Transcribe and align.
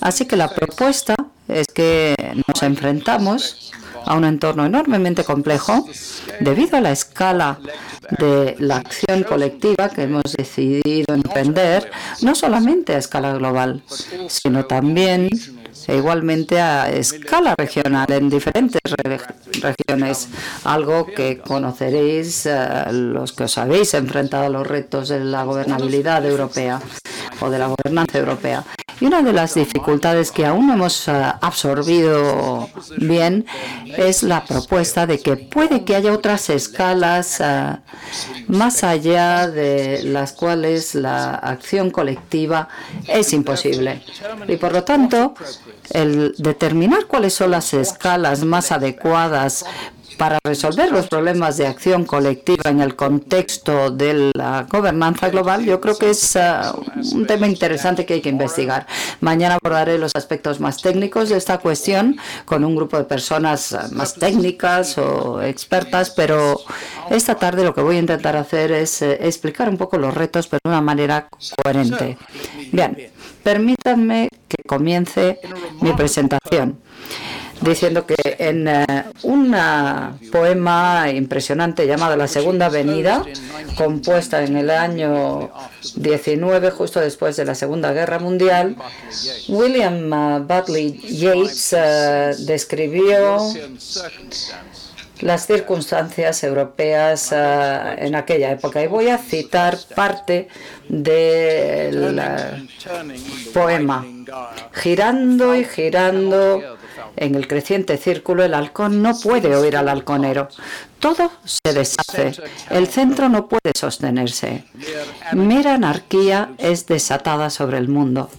Así 0.00 0.26
que 0.26 0.36
la 0.36 0.48
propuesta 0.48 1.14
es 1.46 1.66
que 1.68 2.14
nos 2.46 2.62
enfrentamos 2.62 3.72
a 4.04 4.14
un 4.14 4.24
entorno 4.24 4.64
enormemente 4.66 5.24
complejo 5.24 5.86
debido 6.40 6.76
a 6.76 6.80
la 6.80 6.92
escala 6.92 7.58
de 8.18 8.56
la 8.58 8.76
acción 8.76 9.22
colectiva 9.22 9.90
que 9.90 10.02
hemos 10.02 10.32
decidido 10.32 11.14
emprender, 11.14 11.90
no 12.22 12.34
solamente 12.34 12.94
a 12.94 12.98
escala 12.98 13.34
global, 13.34 13.82
sino 14.28 14.64
también 14.64 15.28
e 15.88 15.96
igualmente 15.96 16.60
a 16.60 16.92
escala 16.92 17.54
regional 17.56 18.06
en 18.12 18.28
diferentes 18.28 18.82
regiones, 19.64 20.28
algo 20.64 21.06
que 21.06 21.38
conoceréis 21.38 22.44
eh, 22.44 22.92
los 22.92 23.32
que 23.32 23.44
os 23.44 23.56
habéis 23.56 23.94
enfrentado 23.94 24.44
a 24.44 24.48
los 24.50 24.66
retos 24.66 25.08
de 25.08 25.24
la 25.24 25.44
gobernabilidad 25.44 26.24
europea 26.26 26.78
o 27.40 27.48
de 27.48 27.58
la 27.58 27.68
gobernanza 27.68 28.18
europea. 28.18 28.64
Y 29.00 29.06
una 29.06 29.22
de 29.22 29.32
las 29.32 29.54
dificultades 29.54 30.32
que 30.32 30.44
aún 30.44 30.66
no 30.66 30.74
hemos 30.74 31.08
eh, 31.08 31.12
absorbido 31.40 32.68
bien 32.96 33.46
es 33.96 34.22
la 34.22 34.44
propuesta 34.44 35.06
de 35.06 35.20
que 35.20 35.36
puede 35.36 35.84
que 35.84 35.94
haya 35.94 36.12
otras 36.12 36.50
escalas 36.50 37.40
eh, 37.40 37.76
más 38.48 38.82
allá 38.82 39.48
de 39.48 40.02
las 40.02 40.32
cuales 40.32 40.94
la 40.94 41.34
acción 41.34 41.90
colectiva 41.90 42.68
es 43.06 43.32
imposible. 43.32 44.02
Y 44.48 44.56
por 44.56 44.72
lo 44.72 44.84
tanto, 44.84 45.34
el 45.90 46.34
determinar 46.38 47.06
cuáles 47.06 47.34
son 47.34 47.52
las 47.52 47.72
escalas 47.74 48.44
más 48.44 48.72
adecuadas 48.72 49.64
para 50.18 50.38
resolver 50.44 50.90
los 50.90 51.06
problemas 51.06 51.56
de 51.56 51.66
acción 51.66 52.04
colectiva 52.04 52.70
en 52.70 52.80
el 52.80 52.96
contexto 52.96 53.90
de 53.90 54.32
la 54.34 54.66
gobernanza 54.68 55.30
global, 55.30 55.64
yo 55.64 55.80
creo 55.80 55.96
que 55.96 56.10
es 56.10 56.36
uh, 56.36 57.16
un 57.16 57.26
tema 57.26 57.46
interesante 57.46 58.04
que 58.04 58.14
hay 58.14 58.20
que 58.20 58.28
investigar. 58.28 58.86
Mañana 59.20 59.58
abordaré 59.62 59.96
los 59.96 60.12
aspectos 60.16 60.58
más 60.58 60.82
técnicos 60.82 61.28
de 61.28 61.36
esta 61.36 61.58
cuestión 61.58 62.18
con 62.44 62.64
un 62.64 62.74
grupo 62.74 62.98
de 62.98 63.04
personas 63.04 63.72
uh, 63.72 63.94
más 63.94 64.14
técnicas 64.14 64.98
o 64.98 65.40
expertas, 65.40 66.10
pero 66.10 66.60
esta 67.10 67.36
tarde 67.36 67.62
lo 67.62 67.72
que 67.72 67.80
voy 67.80 67.96
a 67.96 68.00
intentar 68.00 68.36
hacer 68.36 68.72
es 68.72 69.00
uh, 69.02 69.06
explicar 69.20 69.68
un 69.68 69.76
poco 69.76 69.98
los 69.98 70.12
retos, 70.12 70.48
pero 70.48 70.58
de 70.64 70.70
una 70.70 70.80
manera 70.80 71.28
coherente. 71.62 72.18
Bien, 72.72 73.10
permítanme 73.44 74.28
que 74.48 74.64
comience 74.66 75.38
mi 75.80 75.92
presentación 75.92 76.87
diciendo 77.60 78.06
que 78.06 78.16
en 78.38 78.68
eh, 78.68 79.04
un 79.22 79.54
poema 80.30 81.10
impresionante 81.10 81.86
llamado 81.86 82.16
La 82.16 82.28
Segunda 82.28 82.66
Avenida, 82.66 83.24
compuesta 83.76 84.42
en 84.42 84.56
el 84.56 84.70
año 84.70 85.50
19, 85.96 86.70
justo 86.70 87.00
después 87.00 87.36
de 87.36 87.44
la 87.44 87.54
Segunda 87.54 87.92
Guerra 87.92 88.18
Mundial, 88.18 88.76
William 89.48 90.12
uh, 90.12 90.44
Buckley 90.44 90.92
Yeats 90.92 91.72
uh, 91.72 92.44
describió 92.46 93.38
las 95.20 95.46
circunstancias 95.46 96.44
europeas 96.44 97.32
uh, 97.32 97.98
en 97.98 98.14
aquella 98.14 98.52
época. 98.52 98.82
Y 98.82 98.86
voy 98.86 99.08
a 99.08 99.18
citar 99.18 99.76
parte 99.94 100.48
del 100.88 102.20
poema. 103.52 104.06
Girando 104.72 105.56
y 105.56 105.64
girando 105.64 106.77
en 107.16 107.34
el 107.34 107.48
creciente 107.48 107.96
círculo, 107.96 108.44
el 108.44 108.54
halcón 108.54 109.02
no 109.02 109.18
puede 109.18 109.54
oír 109.54 109.76
al 109.76 109.88
halconero. 109.88 110.48
Todo 110.98 111.30
se 111.44 111.72
deshace. 111.72 112.32
El 112.70 112.88
centro 112.88 113.28
no 113.28 113.48
puede 113.48 113.72
sostenerse. 113.76 114.64
Mera 115.32 115.74
anarquía 115.74 116.52
es 116.58 116.86
desatada 116.86 117.50
sobre 117.50 117.78
el 117.78 117.88
mundo. 117.88 118.30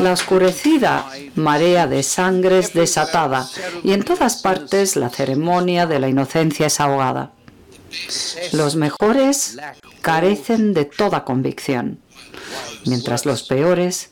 La 0.00 0.12
oscurecida 0.12 1.06
marea 1.36 1.86
de 1.86 2.02
sangre 2.02 2.58
es 2.58 2.72
desatada 2.72 3.48
y 3.84 3.92
en 3.92 4.02
todas 4.02 4.42
partes 4.42 4.96
la 4.96 5.10
ceremonia 5.10 5.86
de 5.86 6.00
la 6.00 6.08
inocencia 6.08 6.66
es 6.66 6.80
ahogada. 6.80 7.30
Los 8.52 8.74
mejores 8.74 9.56
carecen 10.02 10.74
de 10.74 10.86
toda 10.86 11.24
convicción, 11.24 12.00
mientras 12.84 13.24
los 13.26 13.44
peores 13.44 14.10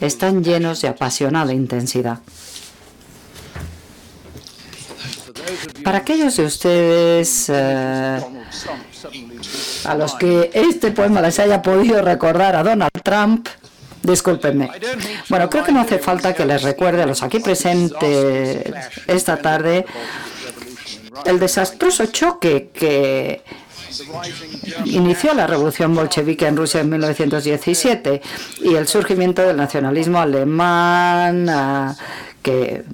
están 0.00 0.44
llenos 0.44 0.80
de 0.82 0.88
apasionada 0.88 1.52
intensidad. 1.52 2.20
Para 5.82 5.98
aquellos 5.98 6.36
de 6.36 6.44
ustedes 6.44 7.46
eh, 7.48 8.20
a 9.84 9.94
los 9.94 10.14
que 10.14 10.50
este 10.52 10.90
poema 10.90 11.22
les 11.22 11.38
haya 11.38 11.62
podido 11.62 12.02
recordar 12.02 12.56
a 12.56 12.62
Donald 12.62 12.90
Trump, 13.02 13.48
discúlpenme. 14.02 14.70
Bueno, 15.28 15.48
creo 15.48 15.64
que 15.64 15.72
no 15.72 15.80
hace 15.80 15.98
falta 15.98 16.34
que 16.34 16.44
les 16.44 16.62
recuerde 16.62 17.02
a 17.02 17.06
los 17.06 17.22
aquí 17.22 17.38
presentes 17.40 18.64
esta 19.06 19.38
tarde 19.38 19.86
el 21.24 21.38
desastroso 21.38 22.06
choque 22.06 22.70
que 22.72 23.42
inició 24.84 25.34
la 25.34 25.46
revolución 25.46 25.94
bolchevique 25.94 26.46
en 26.46 26.56
Rusia 26.56 26.80
en 26.80 26.90
1917 26.90 28.22
y 28.62 28.74
el 28.74 28.86
surgimiento 28.86 29.42
del 29.42 29.56
nacionalismo 29.56 30.18
alemán 30.18 31.48
ah, 31.48 31.96
que 32.42 32.84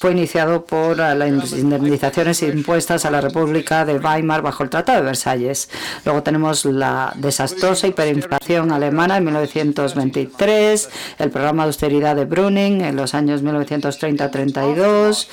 fue 0.00 0.12
iniciado 0.12 0.64
por 0.64 0.96
las 0.98 1.52
indemnizaciones 1.52 2.42
impuestas 2.42 3.04
a 3.04 3.10
la 3.10 3.20
República 3.20 3.84
de 3.84 3.98
Weimar 3.98 4.42
bajo 4.42 4.62
el 4.62 4.70
Tratado 4.70 5.00
de 5.00 5.06
Versalles. 5.06 5.68
Luego 6.04 6.22
tenemos 6.22 6.64
la 6.64 7.12
desastrosa 7.16 7.86
hiperinflación 7.86 8.72
alemana 8.72 9.16
en 9.16 9.24
1923, 9.24 10.90
el 11.18 11.30
programa 11.30 11.64
de 11.64 11.68
austeridad 11.68 12.16
de 12.16 12.24
Brüning 12.24 12.82
en 12.82 12.96
los 12.96 13.14
años 13.14 13.42
1930-32 13.42 15.28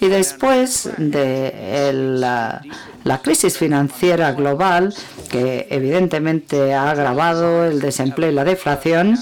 y 0.00 0.08
después 0.08 0.90
de 0.96 1.90
la, 1.92 2.62
la 3.04 3.22
crisis 3.22 3.58
financiera 3.58 4.32
global 4.32 4.94
que 5.30 5.66
evidentemente 5.70 6.74
ha 6.74 6.90
agravado 6.90 7.64
el 7.64 7.80
desempleo 7.80 8.30
y 8.30 8.34
la 8.34 8.44
deflación 8.44 9.18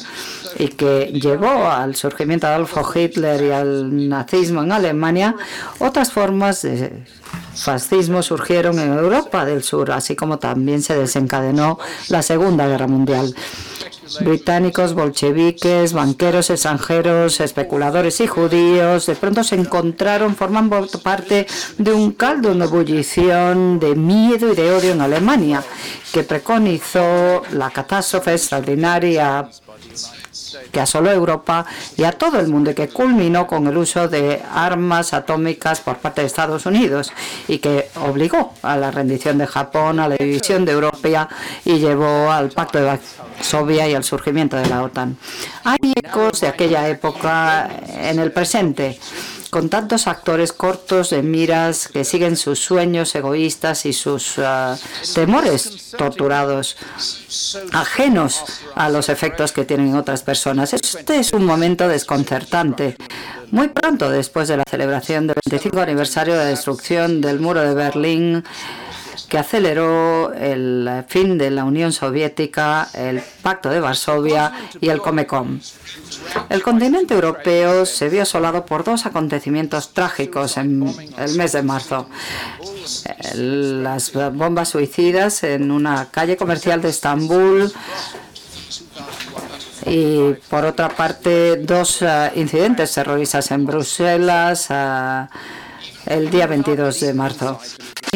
y 0.58 0.68
que 0.68 1.06
llevó 1.12 1.68
al 1.68 1.96
surgimiento 1.96 2.46
de 2.46 2.54
Adolfo 2.54 2.82
Hitler 2.94 3.42
y 3.44 3.50
al 3.50 4.08
nazismo 4.08 4.62
en 4.62 4.72
Alemania, 4.72 5.36
otras 5.78 6.12
formas 6.12 6.62
de 6.62 7.04
fascismo 7.54 8.22
surgieron 8.22 8.78
en 8.78 8.92
Europa 8.92 9.44
del 9.44 9.62
Sur, 9.62 9.90
así 9.92 10.16
como 10.16 10.38
también 10.38 10.82
se 10.82 10.96
desencadenó 10.96 11.78
la 12.08 12.22
Segunda 12.22 12.66
Guerra 12.66 12.86
Mundial. 12.86 13.34
Británicos, 14.20 14.94
bolcheviques, 14.94 15.92
banqueros 15.92 16.50
extranjeros, 16.50 17.40
especuladores 17.40 18.20
y 18.20 18.26
judíos, 18.26 19.06
de 19.06 19.16
pronto 19.16 19.42
se 19.42 19.56
encontraron, 19.56 20.36
forman 20.36 20.70
parte 21.02 21.46
de 21.76 21.92
un 21.92 22.12
caldo 22.12 22.54
de 22.54 22.64
ebullición 22.64 23.80
de 23.80 23.96
miedo 23.96 24.52
y 24.52 24.56
de 24.56 24.70
odio 24.70 24.92
en 24.92 25.00
Alemania, 25.00 25.62
que 26.12 26.22
preconizó 26.22 27.42
la 27.52 27.70
catástrofe 27.70 28.32
extraordinaria 28.32 29.50
que 30.70 30.80
asoló 30.80 31.10
Europa 31.10 31.66
y 31.96 32.04
a 32.04 32.12
todo 32.12 32.40
el 32.40 32.48
mundo 32.48 32.70
y 32.70 32.74
que 32.74 32.88
culminó 32.88 33.46
con 33.46 33.66
el 33.66 33.76
uso 33.76 34.08
de 34.08 34.42
armas 34.52 35.12
atómicas 35.12 35.80
por 35.80 35.98
parte 35.98 36.20
de 36.20 36.26
Estados 36.26 36.66
Unidos 36.66 37.12
y 37.48 37.58
que 37.58 37.88
obligó 37.96 38.54
a 38.62 38.76
la 38.76 38.90
rendición 38.90 39.38
de 39.38 39.46
Japón, 39.46 40.00
a 40.00 40.08
la 40.08 40.16
división 40.16 40.64
de 40.64 40.72
Europa 40.72 40.96
y 41.64 41.78
llevó 41.78 42.30
al 42.30 42.50
Pacto 42.50 42.78
de 42.78 42.84
Varsovia 42.84 43.88
y 43.88 43.94
al 43.94 44.04
surgimiento 44.04 44.56
de 44.56 44.68
la 44.68 44.82
OTAN. 44.82 45.16
Hay 45.64 45.92
ecos 45.96 46.40
de 46.40 46.48
aquella 46.48 46.88
época 46.88 47.68
en 47.88 48.18
el 48.18 48.32
presente 48.32 48.98
con 49.48 49.68
tantos 49.68 50.06
actores 50.06 50.52
cortos 50.52 51.10
de 51.10 51.22
miras 51.22 51.88
que 51.88 52.04
siguen 52.04 52.36
sus 52.36 52.58
sueños 52.58 53.14
egoístas 53.14 53.86
y 53.86 53.92
sus 53.92 54.38
uh, 54.38 54.76
temores 55.14 55.92
torturados, 55.96 56.76
ajenos 57.72 58.44
a 58.74 58.88
los 58.88 59.08
efectos 59.08 59.52
que 59.52 59.64
tienen 59.64 59.94
otras 59.94 60.22
personas. 60.22 60.72
Este 60.72 61.18
es 61.18 61.32
un 61.32 61.44
momento 61.44 61.88
desconcertante. 61.88 62.96
Muy 63.50 63.68
pronto 63.68 64.10
después 64.10 64.48
de 64.48 64.56
la 64.56 64.64
celebración 64.68 65.26
del 65.26 65.36
25 65.48 65.80
aniversario 65.80 66.34
de 66.34 66.40
la 66.40 66.50
destrucción 66.50 67.20
del 67.20 67.38
muro 67.40 67.60
de 67.60 67.74
Berlín, 67.74 68.44
que 69.28 69.38
aceleró 69.38 70.32
el 70.32 71.04
fin 71.08 71.38
de 71.38 71.50
la 71.50 71.64
Unión 71.64 71.92
Soviética, 71.92 72.88
el 72.94 73.20
Pacto 73.42 73.70
de 73.70 73.80
Varsovia 73.80 74.52
y 74.80 74.88
el 74.88 75.00
Comecom. 75.00 75.58
El 76.48 76.62
continente 76.62 77.14
europeo 77.14 77.86
se 77.86 78.08
vio 78.08 78.22
asolado 78.22 78.64
por 78.66 78.84
dos 78.84 79.06
acontecimientos 79.06 79.92
trágicos 79.92 80.56
en 80.56 80.86
el 81.18 81.34
mes 81.36 81.52
de 81.52 81.62
marzo. 81.62 82.08
Las 83.34 84.12
bombas 84.12 84.68
suicidas 84.68 85.42
en 85.42 85.70
una 85.70 86.08
calle 86.10 86.36
comercial 86.36 86.80
de 86.80 86.90
Estambul 86.90 87.72
y 89.86 90.34
por 90.48 90.64
otra 90.64 90.88
parte 90.88 91.56
dos 91.56 92.02
eh, 92.02 92.32
incidentes 92.34 92.92
terroristas 92.92 93.50
en 93.52 93.64
Bruselas 93.64 94.66
eh, 94.70 95.26
el 96.06 96.28
día 96.28 96.46
22 96.48 97.00
de 97.00 97.14
marzo 97.14 97.60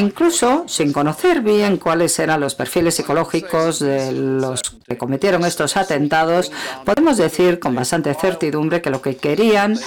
incluso 0.00 0.64
sin 0.66 0.92
conocer 0.92 1.40
bien 1.42 1.76
cuáles 1.76 2.18
eran 2.18 2.40
los 2.40 2.54
perfiles 2.54 2.94
psicológicos 2.94 3.78
de 3.78 4.12
los 4.12 4.62
que 4.88 4.98
cometieron 4.98 5.44
estos 5.44 5.76
atentados, 5.76 6.50
podemos 6.84 7.16
decir 7.16 7.60
con 7.60 7.74
bastante 7.74 8.12
certidumbre 8.14 8.82
que 8.82 8.90
lo 8.90 9.00
que 9.00 9.16
querían 9.16 9.78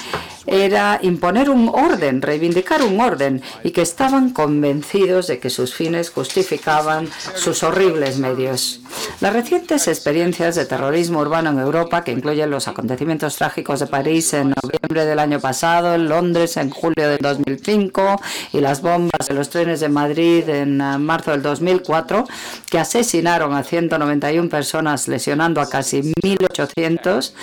era 0.45 0.99
imponer 1.01 1.49
un 1.49 1.69
orden, 1.69 2.21
reivindicar 2.21 2.81
un 2.81 2.99
orden 2.99 3.41
y 3.63 3.71
que 3.71 3.81
estaban 3.81 4.31
convencidos 4.31 5.27
de 5.27 5.39
que 5.39 5.49
sus 5.49 5.73
fines 5.73 6.09
justificaban 6.09 7.07
sus 7.35 7.63
horribles 7.63 8.17
medios. 8.17 8.81
Las 9.21 9.33
recientes 9.33 9.87
experiencias 9.87 10.55
de 10.55 10.65
terrorismo 10.65 11.19
urbano 11.19 11.51
en 11.51 11.59
Europa, 11.59 12.03
que 12.03 12.11
incluyen 12.11 12.49
los 12.49 12.67
acontecimientos 12.67 13.35
trágicos 13.35 13.79
de 13.79 13.87
París 13.87 14.33
en 14.33 14.53
noviembre 14.61 15.05
del 15.05 15.19
año 15.19 15.39
pasado, 15.39 15.95
en 15.95 16.09
Londres 16.09 16.57
en 16.57 16.69
julio 16.69 17.09
de 17.09 17.17
2005 17.17 18.21
y 18.53 18.59
las 18.59 18.81
bombas 18.81 19.27
de 19.27 19.33
los 19.33 19.49
trenes 19.49 19.79
de 19.79 19.89
Madrid 19.89 20.47
en 20.49 20.81
eh, 20.81 20.97
marzo 20.97 21.31
del 21.31 21.41
2004, 21.41 22.25
que 22.69 22.79
asesinaron 22.79 23.53
a 23.53 23.63
191 23.63 24.49
personas, 24.49 25.07
lesionando 25.07 25.61
a 25.61 25.69
casi 25.69 26.01
1.800 26.01 27.33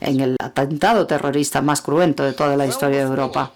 en 0.00 0.20
el 0.20 0.36
atentado 0.42 1.06
terrorista 1.06 1.62
más 1.62 1.80
cruento 1.80 2.22
de 2.22 2.32
toda 2.32 2.45
la 2.54 2.66
historia 2.66 2.98
de 2.98 3.04
Europa. 3.04 3.50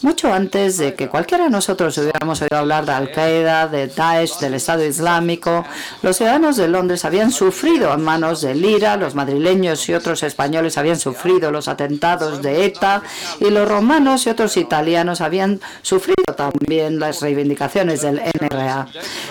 Mucho 0.00 0.32
antes 0.32 0.78
de 0.78 0.94
que 0.94 1.10
cualquiera 1.10 1.44
de 1.44 1.50
nosotros 1.50 1.98
hubiéramos 1.98 2.40
oído 2.40 2.56
hablar 2.56 2.86
de 2.86 2.92
Al-Qaeda, 2.92 3.68
de 3.68 3.88
Daesh, 3.88 4.38
del 4.38 4.54
Estado 4.54 4.84
Islámico, 4.84 5.64
los 6.02 6.16
ciudadanos 6.16 6.56
de 6.56 6.68
Londres 6.68 7.04
habían 7.04 7.30
sufrido 7.30 7.92
a 7.92 7.98
manos 7.98 8.40
de 8.40 8.54
Lira, 8.54 8.96
los 8.96 9.14
madrileños 9.14 9.86
y 9.88 9.94
otros 9.94 10.22
españoles 10.22 10.78
habían 10.78 10.98
sufrido 10.98 11.50
los 11.50 11.68
atentados 11.68 12.40
de 12.40 12.64
ETA 12.64 13.02
y 13.40 13.50
los 13.50 13.68
romanos 13.68 14.26
y 14.26 14.30
otros 14.30 14.56
italianos 14.56 15.20
habían 15.20 15.60
sufrido 15.82 16.14
también 16.36 16.98
las 16.98 17.20
reivindicaciones 17.20 18.02
del 18.02 18.20
NRA. 18.40 18.86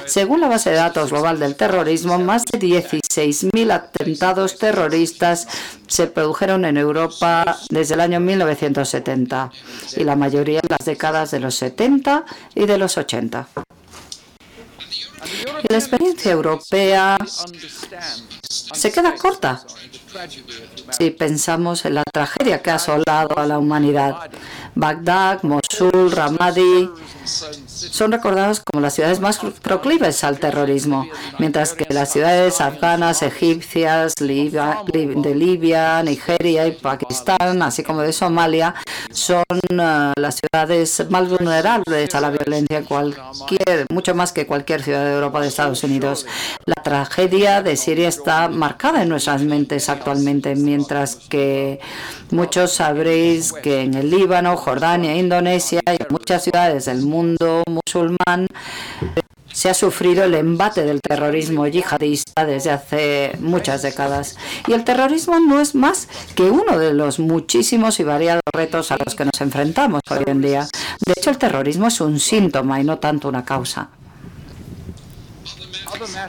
Según 0.06 0.42
la 0.42 0.50
base 0.50 0.70
de 0.70 0.76
datos 0.76 1.10
global 1.10 1.40
del 1.40 1.56
terrorismo, 1.56 2.20
más 2.20 2.44
de 2.46 2.60
16.000 2.60 3.72
atentados 3.72 4.58
terroristas 4.58 5.48
se 5.94 6.08
produjeron 6.08 6.66
en 6.66 6.78
Europa 6.78 7.60
desde 7.70 7.94
el 7.94 8.02
año 8.02 8.20
1970 8.20 9.52
y 9.96 10.04
la 10.04 10.16
mayoría 10.16 10.58
en 10.58 10.68
las 10.68 10.88
décadas 10.88 11.30
de 11.30 11.40
los 11.40 11.54
70 11.54 12.26
y 12.56 12.66
de 12.66 12.80
los 12.80 12.98
80. 12.98 13.48
Y 15.64 15.72
la 15.72 15.78
experiencia 15.78 16.32
europea 16.32 17.20
se 18.50 18.92
queda 18.92 19.14
corta 19.14 19.64
si 20.92 21.12
pensamos 21.12 21.86
en 21.86 21.96
la 21.96 22.04
tragedia 22.12 22.62
que 22.62 22.72
ha 22.72 22.76
asolado 22.76 23.38
a 23.38 23.46
la 23.46 23.60
humanidad. 23.60 24.16
Bagdad, 24.76 25.44
Mosul, 25.44 26.12
Ramadi 26.12 26.90
son 27.26 28.12
recordados 28.12 28.62
como 28.62 28.82
las 28.82 28.96
ciudades 28.96 29.20
más 29.20 29.40
proclives 29.62 30.24
al 30.24 30.40
terrorismo, 30.40 31.08
mientras 31.40 31.74
que 31.74 31.86
las 31.94 32.12
ciudades 32.12 32.62
afganas, 32.62 33.22
egipcias, 33.22 34.16
de 34.16 35.36
Libia, 35.36 36.04
Nigeria 36.04 36.68
y 36.68 36.72
Pakistán, 36.72 37.62
así 37.62 37.84
como 37.84 38.02
de 38.02 38.14
Somalia, 38.14 38.76
son 39.12 39.44
uh, 39.72 40.12
las 40.20 40.40
ciudades 40.40 41.06
más 41.10 41.30
vulnerables 41.30 42.16
a 42.16 42.22
la 42.22 42.30
violencia, 42.32 42.84
cualquier, 42.84 43.86
mucho 43.92 44.16
más 44.16 44.32
que 44.32 44.48
cualquier 44.48 44.84
ciudad 44.84 45.06
de 45.06 45.14
Europa 45.14 45.40
o 45.40 45.42
de 45.42 45.48
Estados 45.48 45.84
Unidos. 45.84 46.26
La 46.66 46.82
tragedia 46.82 47.62
de 47.62 47.76
Siria 47.76 48.08
está 48.08 48.48
marcada 48.48 49.04
en 49.04 49.10
nuestras 49.10 49.42
mentes 49.42 49.90
actualmente, 50.04 50.54
mientras 50.56 51.16
que 51.16 51.80
muchos 52.30 52.74
sabréis 52.74 53.54
que 53.54 53.84
en 53.84 53.94
el 53.94 54.12
Líbano, 54.12 54.58
Jordania, 54.58 55.16
Indonesia 55.16 55.80
y 55.88 56.12
muchas 56.12 56.44
ciudades 56.44 56.86
del 56.86 57.04
mundo 57.04 57.64
musulmán 57.70 58.48
se 59.54 59.70
ha 59.70 59.74
sufrido 59.74 60.26
el 60.26 60.34
embate 60.34 60.84
del 60.84 61.00
terrorismo 61.00 61.68
yihadista 61.68 62.46
desde 62.46 62.72
hace 62.72 63.32
muchas 63.40 63.82
décadas. 63.82 64.36
Y 64.68 64.74
el 64.74 64.84
terrorismo 64.84 65.40
no 65.40 65.62
es 65.62 65.74
más 65.74 66.10
que 66.36 66.44
uno 66.44 66.78
de 66.78 66.94
los 66.94 67.20
muchísimos 67.20 68.02
y 68.02 68.04
variados 68.04 68.42
retos 68.54 68.92
a 68.92 68.98
los 69.06 69.16
que 69.16 69.24
nos 69.24 69.40
enfrentamos 69.40 70.02
hoy 70.10 70.24
en 70.26 70.42
día. 70.42 70.68
De 71.06 71.14
hecho, 71.16 71.30
el 71.30 71.38
terrorismo 71.38 71.88
es 71.88 72.02
un 72.02 72.20
síntoma 72.20 72.82
y 72.82 72.84
no 72.84 72.98
tanto 72.98 73.30
una 73.30 73.46
causa. 73.46 73.90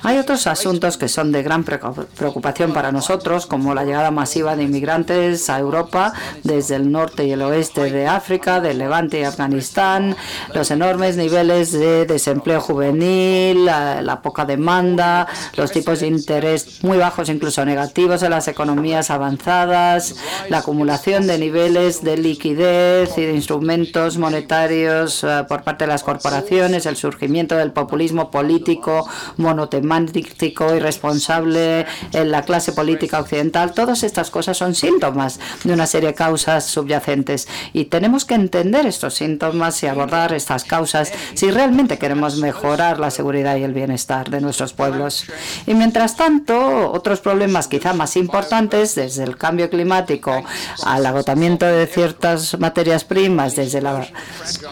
Hay 0.02 0.18
otros 0.18 0.46
asuntos 0.46 0.96
que 0.96 1.08
son 1.08 1.32
de 1.32 1.42
gran 1.42 1.64
preocupación 1.64 2.72
para 2.72 2.92
nosotros, 2.92 3.46
como 3.46 3.74
la 3.74 3.84
llegada 3.84 4.10
masiva 4.10 4.56
de 4.56 4.64
inmigrantes 4.64 5.48
a 5.50 5.58
Europa 5.58 6.12
desde 6.42 6.76
el 6.76 6.90
norte 6.90 7.24
y 7.24 7.32
el 7.32 7.42
oeste 7.42 7.90
de 7.90 8.06
África, 8.06 8.60
del 8.60 8.78
Levante 8.78 9.20
y 9.20 9.24
Afganistán, 9.24 10.16
los 10.52 10.70
enormes 10.70 11.16
niveles 11.16 11.72
de 11.72 12.06
desempleo 12.06 12.60
juvenil, 12.60 13.64
la, 13.64 14.20
poca 14.22 14.44
demanda, 14.44 15.26
los 15.56 15.72
tipos 15.72 16.00
de 16.00 16.06
interés 16.06 16.82
muy 16.82 16.98
bajos, 16.98 17.28
incluso 17.28 17.64
negativos 17.64 18.22
en 18.22 18.30
las 18.30 18.48
economías 18.48 19.10
avanzadas, 19.10 20.14
la 20.48 20.58
acumulación 20.58 21.26
de 21.26 21.38
niveles 21.38 22.02
de 22.02 22.16
liquidez 22.16 23.16
y 23.18 23.22
de 23.22 23.34
instrumentos 23.34 24.18
monetarios 24.18 25.24
eh, 25.24 25.44
por 25.48 25.62
parte 25.62 25.84
de 25.84 25.88
las 25.88 26.02
corporaciones, 26.02 26.86
el 26.86 26.96
surgimiento 26.96 27.56
del 27.56 27.72
populismo 27.72 28.30
político, 28.30 29.08
monotemático 29.54 30.74
y 30.74 30.80
responsable 30.80 31.86
en 32.12 32.30
la 32.30 32.42
clase 32.42 32.72
política 32.72 33.20
occidental, 33.20 33.72
todas 33.72 34.02
estas 34.02 34.30
cosas 34.30 34.56
son 34.56 34.74
síntomas 34.74 35.38
de 35.62 35.72
una 35.72 35.86
serie 35.86 36.08
de 36.08 36.14
causas 36.14 36.66
subyacentes 36.66 37.46
y 37.72 37.84
tenemos 37.84 38.24
que 38.24 38.34
entender 38.34 38.86
estos 38.86 39.14
síntomas 39.14 39.82
y 39.82 39.86
abordar 39.86 40.32
estas 40.32 40.64
causas 40.64 41.12
si 41.34 41.50
realmente 41.50 41.98
queremos 41.98 42.36
mejorar 42.36 42.98
la 42.98 43.10
seguridad 43.10 43.56
y 43.56 43.62
el 43.62 43.72
bienestar 43.72 44.30
de 44.30 44.40
nuestros 44.40 44.72
pueblos. 44.72 45.26
Y 45.66 45.74
mientras 45.74 46.16
tanto, 46.16 46.90
otros 46.92 47.20
problemas 47.20 47.68
quizá 47.68 47.92
más 47.92 48.16
importantes, 48.16 48.94
desde 48.96 49.22
el 49.22 49.36
cambio 49.36 49.70
climático 49.70 50.42
al 50.84 51.06
agotamiento 51.06 51.66
de 51.66 51.86
ciertas 51.86 52.58
materias 52.58 53.04
primas, 53.04 53.54
desde 53.54 53.80
la 53.80 54.06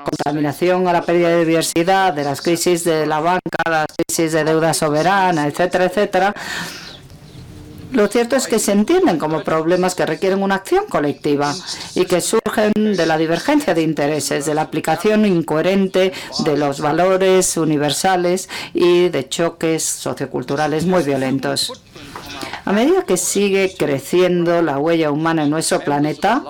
contaminación 0.04 0.88
a 0.88 0.92
la 0.92 1.02
pérdida 1.02 1.28
de 1.28 1.44
diversidad, 1.44 2.12
de 2.12 2.24
las 2.24 2.40
crisis 2.40 2.84
de 2.84 3.06
la 3.06 3.20
banca, 3.20 3.62
las 3.68 3.86
crisis 3.96 4.32
de 4.32 4.44
deuda 4.44 4.71
soberana, 4.74 5.46
etcétera, 5.46 5.84
etcétera, 5.84 6.34
lo 7.92 8.08
cierto 8.08 8.36
es 8.36 8.46
que 8.46 8.58
se 8.58 8.72
entienden 8.72 9.18
como 9.18 9.44
problemas 9.44 9.94
que 9.94 10.06
requieren 10.06 10.42
una 10.42 10.54
acción 10.54 10.86
colectiva 10.88 11.54
y 11.94 12.06
que 12.06 12.22
surgen 12.22 12.72
de 12.74 13.04
la 13.04 13.18
divergencia 13.18 13.74
de 13.74 13.82
intereses, 13.82 14.46
de 14.46 14.54
la 14.54 14.62
aplicación 14.62 15.26
incoherente 15.26 16.12
de 16.38 16.56
los 16.56 16.80
valores 16.80 17.54
universales 17.58 18.48
y 18.72 19.10
de 19.10 19.28
choques 19.28 19.82
socioculturales 19.82 20.86
muy 20.86 21.02
violentos. 21.02 21.82
A 22.64 22.72
medida 22.72 23.04
que 23.04 23.18
sigue 23.18 23.74
creciendo 23.76 24.62
la 24.62 24.78
huella 24.78 25.10
humana 25.10 25.42
en 25.42 25.50
nuestro 25.50 25.80
planeta, 25.80 26.42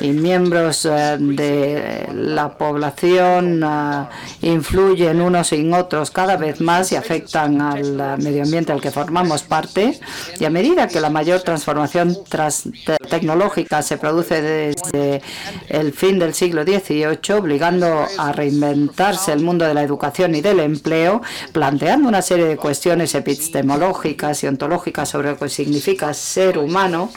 y 0.00 0.12
miembros 0.12 0.84
eh, 0.84 1.16
de 1.18 2.08
la 2.14 2.56
población 2.56 3.62
eh, 3.62 4.06
influyen 4.42 5.20
unos 5.20 5.52
en 5.52 5.72
otros 5.74 6.10
cada 6.10 6.36
vez 6.36 6.60
más 6.60 6.92
y 6.92 6.96
afectan 6.96 7.60
al 7.60 8.18
medio 8.18 8.42
ambiente 8.42 8.72
al 8.72 8.80
que 8.80 8.90
formamos 8.90 9.42
parte. 9.42 9.98
Y 10.38 10.44
a 10.44 10.50
medida 10.50 10.88
que 10.88 11.00
la 11.00 11.10
mayor 11.10 11.42
transformación 11.42 12.16
tecnológica 13.08 13.82
se 13.82 13.98
produce 13.98 14.40
desde 14.40 15.22
el 15.68 15.92
fin 15.92 16.18
del 16.18 16.34
siglo 16.34 16.62
XVIII, 16.62 17.34
obligando 17.36 18.06
a 18.18 18.32
reinventarse 18.32 19.32
el 19.32 19.40
mundo 19.40 19.64
de 19.64 19.74
la 19.74 19.82
educación 19.82 20.34
y 20.34 20.40
del 20.40 20.60
empleo, 20.60 21.22
planteando 21.52 22.08
una 22.08 22.22
serie 22.22 22.46
de 22.46 22.56
cuestiones 22.56 23.14
epistemológicas 23.14 24.42
y 24.42 24.46
ontológicas 24.46 25.08
sobre 25.08 25.30
lo 25.30 25.38
que 25.38 25.48
significa 25.48 26.12
ser 26.14 26.58
humano, 26.58 27.10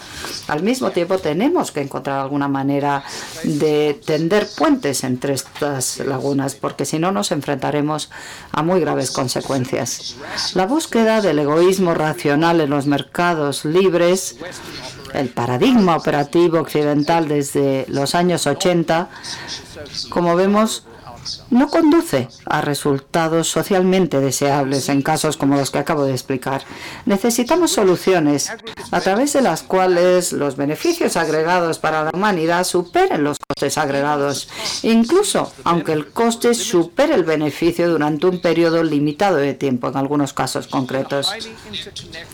al 0.48 0.64
mismo 0.64 0.92
tiempo 0.92 1.18
tenemos 1.18 1.72
que 1.72 1.82
encontrar 1.82 2.20
alguna 2.34 2.48
manera 2.48 3.04
de 3.44 4.02
tender 4.04 4.48
puentes 4.58 5.04
entre 5.04 5.36
estas 5.36 6.00
lagunas, 6.00 6.56
porque 6.56 6.84
si 6.84 6.98
no 6.98 7.12
nos 7.12 7.32
enfrentaremos 7.32 8.10
a 8.52 8.64
muy 8.64 8.80
graves 8.80 9.12
consecuencias. 9.12 10.16
La 10.56 10.66
búsqueda 10.66 11.22
del 11.22 11.38
egoísmo 11.38 11.94
racional 11.94 12.60
en 12.60 12.72
los 12.72 12.88
mercados 12.88 13.66
libres 13.66 14.38
el 15.14 15.30
paradigma 15.30 15.96
operativo 15.96 16.60
occidental 16.60 17.28
desde 17.28 17.86
los 17.88 18.16
años 18.16 18.48
80, 18.48 19.10
como 20.10 20.36
vemos, 20.36 20.86
no 21.50 21.70
conduce 21.70 22.28
a 22.46 22.62
resultados 22.62 23.48
socialmente 23.48 24.20
deseables 24.20 24.90
en 24.90 25.02
casos 25.02 25.38
como 25.38 25.56
los 25.56 25.72
que 25.72 25.80
acabo 25.80 26.06
de 26.06 26.12
explicar. 26.12 26.64
Necesitamos 27.06 27.72
soluciones 27.72 28.52
a 28.92 29.02
través 29.02 29.34
de 29.34 29.42
las 29.42 29.64
cuales 29.64 30.34
los 30.34 30.56
beneficios 30.56 31.16
agregados 31.18 31.80
para 31.80 32.04
la 32.04 32.12
humanidad 32.14 32.64
superen 32.64 33.24
los 33.24 33.38
costes 33.48 33.78
agregados, 33.78 34.50
incluso 34.84 35.52
aunque 35.64 35.94
el 35.94 36.08
coste 36.08 36.54
supere 36.54 37.16
el 37.16 37.24
beneficio 37.24 37.90
durante 37.90 38.28
un 38.28 38.42
periodo 38.42 38.84
limitado 38.84 39.38
de 39.38 39.54
tiempo 39.54 39.88
en 39.90 39.98
algunos 39.98 40.34
casos 40.34 40.68
concretos. 40.68 41.32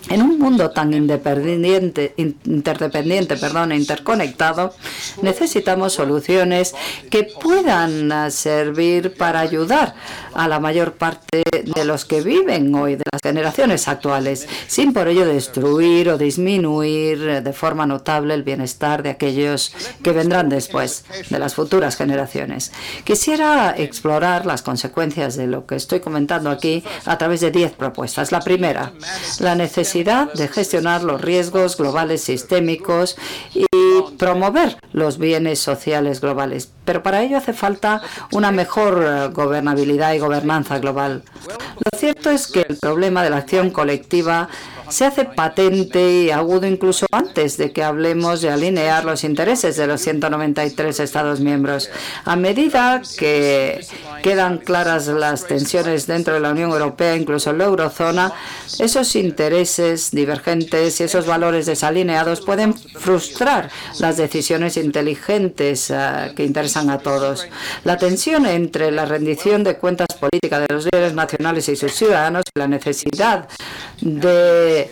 En 0.10 0.22
un 0.22 0.39
mundo 0.39 0.72
tan 0.72 0.93
independiente, 0.93 2.13
interdependiente 2.17 3.38
perdón, 3.38 3.72
e 3.72 3.77
interconectado, 3.77 4.74
necesitamos 5.22 5.93
soluciones 5.93 6.74
que 7.10 7.24
puedan 7.24 8.31
servir 8.31 8.79
para 9.18 9.42
ayudar 9.42 9.94
a 10.34 10.48
la 10.48 10.60
mayor 10.60 10.94
parte 10.94 11.44
de 11.52 11.86
los 11.86 12.06
que 12.06 12.22
viven 12.22 12.74
hoy, 12.74 12.96
de 12.96 13.04
las 13.12 13.22
generaciones 13.22 13.88
actuales, 13.88 14.48
sin 14.68 14.94
por 14.94 15.08
ello 15.08 15.26
destruir 15.26 16.10
o 16.10 16.18
disminuir 16.18 17.44
de 17.44 17.54
forma 17.54 17.86
notable 17.86 18.34
el 18.34 18.44
bienestar 18.44 19.04
de 19.04 19.10
aquellos 19.10 19.74
que 20.02 20.12
vendrán 20.12 20.48
después, 20.48 21.04
de 21.30 21.40
las 21.40 21.56
futuras 21.56 21.98
generaciones. 21.98 22.72
Quisiera 23.04 23.76
explorar 23.78 24.46
las 24.46 24.62
consecuencias 24.62 25.36
de 25.36 25.48
lo 25.48 25.66
que 25.66 25.76
estoy 25.76 26.00
comentando 26.00 26.50
aquí 26.50 26.84
a 27.06 27.18
través 27.18 27.42
de 27.42 27.52
diez 27.52 27.74
propuestas. 27.74 28.32
La 28.32 28.40
primera, 28.40 28.94
la 29.40 29.56
necesidad 29.56 30.32
de 30.34 30.48
gestionar 30.48 31.04
los 31.04 31.20
riesgos 31.20 31.76
globales 31.76 32.22
sistémicos 32.22 33.18
y 33.54 33.66
promover 34.18 34.78
los 34.94 35.18
bienes 35.18 35.60
sociales 35.60 36.22
globales. 36.22 36.72
Pero 36.89 37.03
para 37.03 37.22
ello 37.22 37.38
hace 37.38 37.53
falta 37.53 38.01
una 38.31 38.51
mejor 38.51 39.05
eh, 39.05 39.27
gobernabilidad 39.27 40.13
y 40.13 40.17
gobernanza 40.17 40.79
global. 40.79 41.22
Lo 41.80 41.98
cierto 41.98 42.30
es 42.30 42.48
que 42.48 42.66
el 42.68 42.78
problema 42.78 43.24
de 43.24 43.30
la 43.30 43.38
acción 43.38 43.70
colectiva 43.70 44.50
se 44.90 45.06
hace 45.06 45.26
patente 45.26 46.24
y 46.24 46.32
agudo 46.32 46.66
incluso 46.66 47.06
antes 47.12 47.58
de 47.58 47.72
que 47.72 47.84
hablemos 47.84 48.42
de 48.42 48.50
alinear 48.50 49.06
los 49.06 49.24
intereses 49.24 49.78
de 49.78 49.88
los 49.88 50.02
193 50.02 51.00
Estados 51.00 51.40
miembros. 51.40 51.90
A 52.26 52.36
medida 52.36 53.02
que 53.18 53.86
quedan 54.24 54.58
claras 54.58 55.08
las 55.08 55.46
tensiones 55.46 56.08
dentro 56.08 56.34
de 56.34 56.40
la 56.40 56.52
Unión 56.52 56.72
Europea, 56.72 57.16
incluso 57.16 57.52
en 57.52 57.60
la 57.60 57.66
eurozona, 57.66 58.34
esos 58.80 59.16
intereses 59.16 60.12
divergentes 60.12 61.00
y 61.00 61.04
esos 61.04 61.26
valores 61.26 61.66
desalineados 61.66 62.42
pueden 62.42 62.74
frustrar 62.74 63.70
las 64.00 64.18
decisiones 64.18 64.78
inteligentes 64.78 65.92
eh, 65.92 66.34
que 66.36 66.44
interesan 66.44 66.90
a 66.90 67.00
todos. 67.00 67.48
La 67.84 67.98
tensión 67.98 68.46
entre 68.46 68.92
la 68.92 69.06
rendición 69.06 69.64
de 69.64 69.78
cuentas 69.78 70.08
políticas 70.20 70.68
de 70.68 70.74
los 70.74 70.86
líderes 70.86 71.14
nacionales 71.14 71.69
y 71.72 71.76
sus 71.76 71.94
ciudadanos 71.94 72.44
la 72.56 72.68
necesidad 72.68 73.48
de 74.02 74.90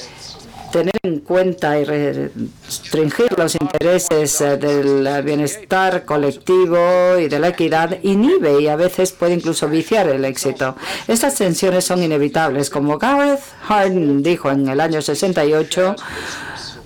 tener 0.72 1.00
en 1.04 1.20
cuenta 1.20 1.80
y 1.80 1.86
restringir 1.86 3.38
los 3.38 3.56
intereses 3.56 4.42
eh, 4.42 4.58
del 4.58 5.24
bienestar 5.24 6.06
colectivo 6.06 7.18
y 7.18 7.28
de 7.28 7.40
la 7.40 7.50
equidad 7.50 7.98
inhibe 8.04 8.62
y 8.62 8.68
a 8.68 8.76
veces 8.76 9.12
puede 9.12 9.36
incluso 9.36 9.68
viciar 9.70 10.08
el 10.10 10.26
éxito. 10.26 10.76
Estas 11.08 11.36
tensiones 11.36 11.86
son 11.86 12.04
inevitables. 12.04 12.70
Como 12.70 12.98
Gareth 12.98 13.42
Hardin 13.68 14.22
dijo 14.22 14.52
en 14.52 14.68
el 14.68 14.80
año 14.80 15.02
68, 15.02 15.96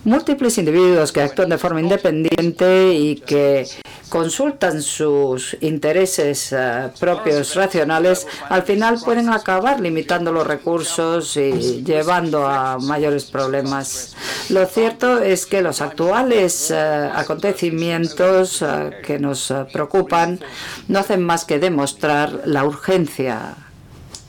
múltiples 0.04 0.58
individuos 0.58 1.12
que 1.12 1.22
actúan 1.22 1.50
de 1.50 1.58
forma 1.58 1.82
independiente 1.82 2.94
y 2.94 3.16
que 3.18 3.68
consultan 4.10 4.82
sus 4.82 5.56
intereses 5.62 6.52
eh, 6.52 6.90
propios 7.00 7.56
racionales, 7.56 8.28
al 8.50 8.64
final 8.64 9.00
pueden 9.04 9.30
acabar 9.30 9.80
limitando 9.80 10.32
los 10.32 10.46
recursos 10.46 11.38
y 11.38 11.84
llevando 11.84 12.46
a 12.46 12.78
mayores 12.78 13.26
problemas. 13.26 14.16
Lo 14.50 14.66
cierto 14.66 15.20
es 15.20 15.46
que 15.46 15.62
los 15.62 15.82
actuales 15.82 16.72
eh, 16.72 16.76
acontecimientos 16.78 18.62
eh, 18.62 18.92
que 19.06 19.18
nos 19.18 19.54
preocupan 19.72 20.40
no 20.88 21.00
hacen 21.00 21.24
más 21.24 21.46
que 21.46 21.60
demostrar 21.60 22.42
la 22.46 22.66
urgencia 22.66 23.56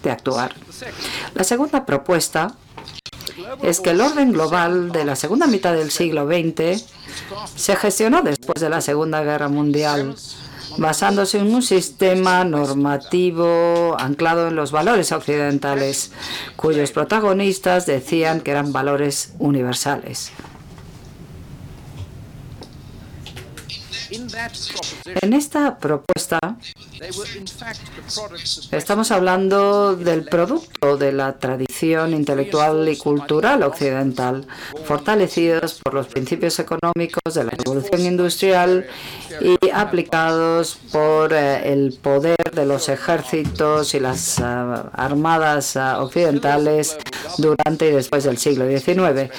de 0.03 0.11
actuar. 0.11 0.55
La 1.35 1.45
segunda 1.45 1.85
propuesta 1.85 2.55
es 3.63 3.81
que 3.81 3.91
el 3.91 4.01
orden 4.01 4.33
global 4.33 4.93
de 4.93 5.05
la 5.05 5.17
segunda 5.17 5.47
mitad 5.47 5.75
del 5.75 5.91
siglo 5.91 6.27
XX 6.27 6.85
se 7.55 7.77
gestionó 7.77 8.23
después 8.23 8.61
de 8.61 8.69
la 8.69 8.81
Segunda 8.81 9.23
Guerra 9.23 9.49
Mundial 9.49 10.15
basándose 10.79 11.39
en 11.39 11.55
un 11.55 11.63
sistema 11.63 12.45
normativo 12.45 13.97
anclado 13.99 14.49
en 14.49 14.57
los 14.57 14.73
valores 14.73 15.13
occidentales, 15.13 16.13
cuyos 16.57 16.93
protagonistas 16.93 17.87
decían 17.87 18.41
que 18.41 18.53
eran 18.53 18.73
valores 18.73 19.35
universales. 19.39 20.33
En 25.21 25.33
esta 25.33 25.79
propuesta 25.79 26.39
estamos 28.71 29.11
hablando 29.11 29.97
del 29.97 30.25
producto 30.25 30.97
de 30.97 31.13
la 31.13 31.39
tradición 31.39 32.15
intelectual 32.15 32.89
y 32.89 32.97
cultural 32.97 33.63
occidental, 33.63 34.47
fortalecidos 34.87 35.81
por 35.83 35.95
los 35.95 36.07
principios 36.07 36.59
económicos 36.59 37.35
de 37.35 37.45
la 37.45 37.51
revolución 37.51 38.01
industrial 38.03 38.87
y 39.41 39.71
aplicados 39.71 40.79
por 40.93 41.33
eh, 41.33 41.73
el 41.73 41.99
poder 42.01 42.51
de 42.55 42.67
los 42.67 42.89
ejércitos 42.89 43.95
y 43.95 44.01
las 44.01 44.39
eh, 44.39 44.43
armadas 44.43 45.77
eh, 45.77 45.81
occidentales 45.99 46.97
durante 47.39 47.89
y 47.89 47.93
después 47.93 48.25
del 48.25 48.39
siglo 48.39 48.67
XIX. 48.67 49.31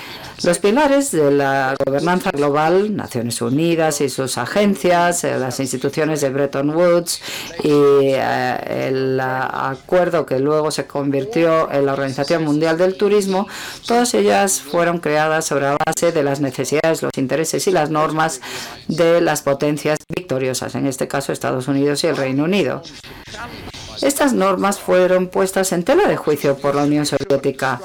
Los 0.43 0.59
pilares 0.59 1.11
de 1.11 1.31
la 1.31 1.75
gobernanza 1.85 2.31
global, 2.31 2.95
Naciones 2.95 3.41
Unidas 3.41 4.01
y 4.01 4.09
sus 4.09 4.37
agencias, 4.37 5.23
eh, 5.23 5.37
las 5.37 5.59
instituciones 5.59 6.21
de 6.21 6.29
Bretton 6.29 6.69
Woods 6.71 7.21
y 7.63 7.69
eh, 7.71 8.87
el 8.87 9.19
acuerdo 9.19 10.25
que 10.25 10.39
luego 10.39 10.71
se 10.71 10.85
convirtió 10.85 11.71
en 11.71 11.85
la 11.85 11.93
Organización 11.93 12.43
Mundial 12.43 12.77
del 12.77 12.95
Turismo, 12.95 13.47
todas 13.87 14.13
ellas 14.13 14.61
fueron 14.61 14.99
creadas 14.99 15.45
sobre 15.45 15.65
la 15.65 15.77
base 15.85 16.11
de 16.11 16.23
las 16.23 16.41
necesidades, 16.41 17.01
los 17.01 17.11
intereses 17.17 17.67
y 17.67 17.71
las 17.71 17.89
normas 17.89 18.41
de 18.87 19.21
las 19.21 19.41
potencias 19.41 19.99
victoriosas, 20.13 20.75
en 20.75 20.87
este 20.87 21.07
caso 21.07 21.31
Estados 21.31 21.67
Unidos 21.67 22.03
y 22.03 22.07
el 22.07 22.17
Reino 22.17 22.43
Unido. 22.43 22.81
Estas 24.03 24.33
normas 24.33 24.79
fueron 24.79 25.27
puestas 25.27 25.71
en 25.71 25.83
tela 25.83 26.05
de 26.09 26.17
juicio 26.17 26.57
por 26.57 26.75
la 26.75 26.83
Unión 26.83 27.05
Soviética 27.05 27.79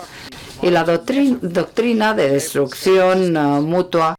y 0.61 0.71
la 0.71 0.83
doctrina 0.83 2.13
de 2.13 2.31
destrucción 2.31 3.37
uh, 3.37 3.63
mutua 3.63 4.17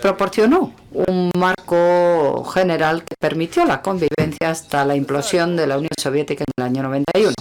proporcionó 0.00 0.72
un 0.92 1.32
marco 1.36 2.44
general 2.44 3.02
que 3.02 3.16
permitió 3.18 3.64
la 3.64 3.82
convivencia 3.82 4.50
hasta 4.50 4.84
la 4.84 4.94
implosión 4.94 5.56
de 5.56 5.66
la 5.66 5.76
Unión 5.76 5.90
Soviética 6.00 6.44
en 6.44 6.62
el 6.62 6.70
año 6.70 6.82
91. 6.84 7.34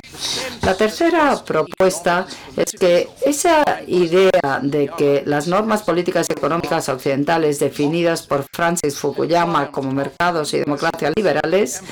La 0.64 0.74
tercera 0.76 1.44
propuesta 1.46 2.26
es 2.58 2.72
que 2.72 3.10
esa 3.24 3.64
idea 3.86 4.60
de 4.64 4.90
que 4.98 5.22
las 5.28 5.48
normas 5.48 5.84
políticas 5.84 6.26
y 6.30 6.34
económicas 6.34 6.90
occidentales 6.90 7.60
definidas 7.60 8.26
por 8.26 8.46
Francis 8.52 8.98
Fukuyama 8.98 9.70
como 9.70 9.92
mercados 9.92 10.54
y 10.56 10.60
democracia 10.60 11.12
liberales 11.16 11.84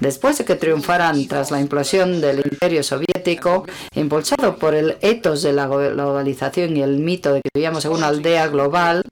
Después 0.00 0.38
de 0.38 0.44
que 0.44 0.54
triunfaran 0.54 1.26
tras 1.26 1.50
la 1.50 1.60
implosión 1.60 2.20
del 2.20 2.38
imperio 2.38 2.82
soviético, 2.82 3.66
impulsado 3.94 4.56
por 4.56 4.74
el 4.74 4.96
etos 5.00 5.42
de 5.42 5.52
la 5.52 5.66
globalización 5.66 6.76
y 6.76 6.82
el 6.82 6.98
mito 6.98 7.32
de 7.32 7.40
que 7.40 7.50
vivíamos 7.54 7.84
en 7.84 7.92
una 7.92 8.08
aldea 8.08 8.46
global, 8.48 9.02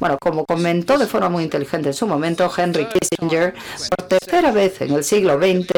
bueno, 0.00 0.18
como 0.20 0.44
comentó 0.44 0.98
de 0.98 1.06
forma 1.06 1.28
muy 1.28 1.44
inteligente 1.44 1.88
en 1.88 1.94
su 1.94 2.06
momento 2.06 2.50
Henry 2.54 2.86
Kissinger, 2.86 3.54
por 3.96 4.08
tercera 4.08 4.52
vez 4.52 4.80
en 4.80 4.92
el 4.92 5.04
siglo 5.04 5.38
XX, 5.38 5.68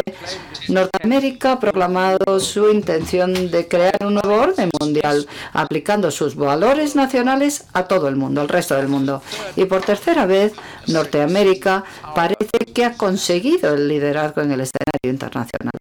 Norteamérica 0.68 1.52
ha 1.52 1.60
proclamado 1.60 2.40
su 2.40 2.70
intención 2.70 3.50
de 3.50 3.68
crear 3.68 3.96
un 4.00 4.14
nuevo 4.14 4.34
orden 4.34 4.70
mundial, 4.80 5.26
aplicando 5.52 6.10
sus 6.10 6.36
valores 6.36 6.94
nacionales 6.96 7.64
a 7.72 7.84
todo 7.84 8.08
el 8.08 8.16
mundo, 8.16 8.40
al 8.40 8.48
resto 8.48 8.74
del 8.76 8.88
mundo. 8.88 9.22
Y 9.56 9.64
por 9.64 9.82
tercera 9.82 10.26
vez, 10.26 10.52
Norteamérica 10.86 11.84
parece 12.14 12.58
que 12.72 12.84
ha 12.84 12.96
conseguido 12.96 13.74
el 13.74 13.88
liderazgo 13.88 14.42
en 14.42 14.52
el 14.52 14.60
escenario 14.60 15.10
internacional. 15.10 15.72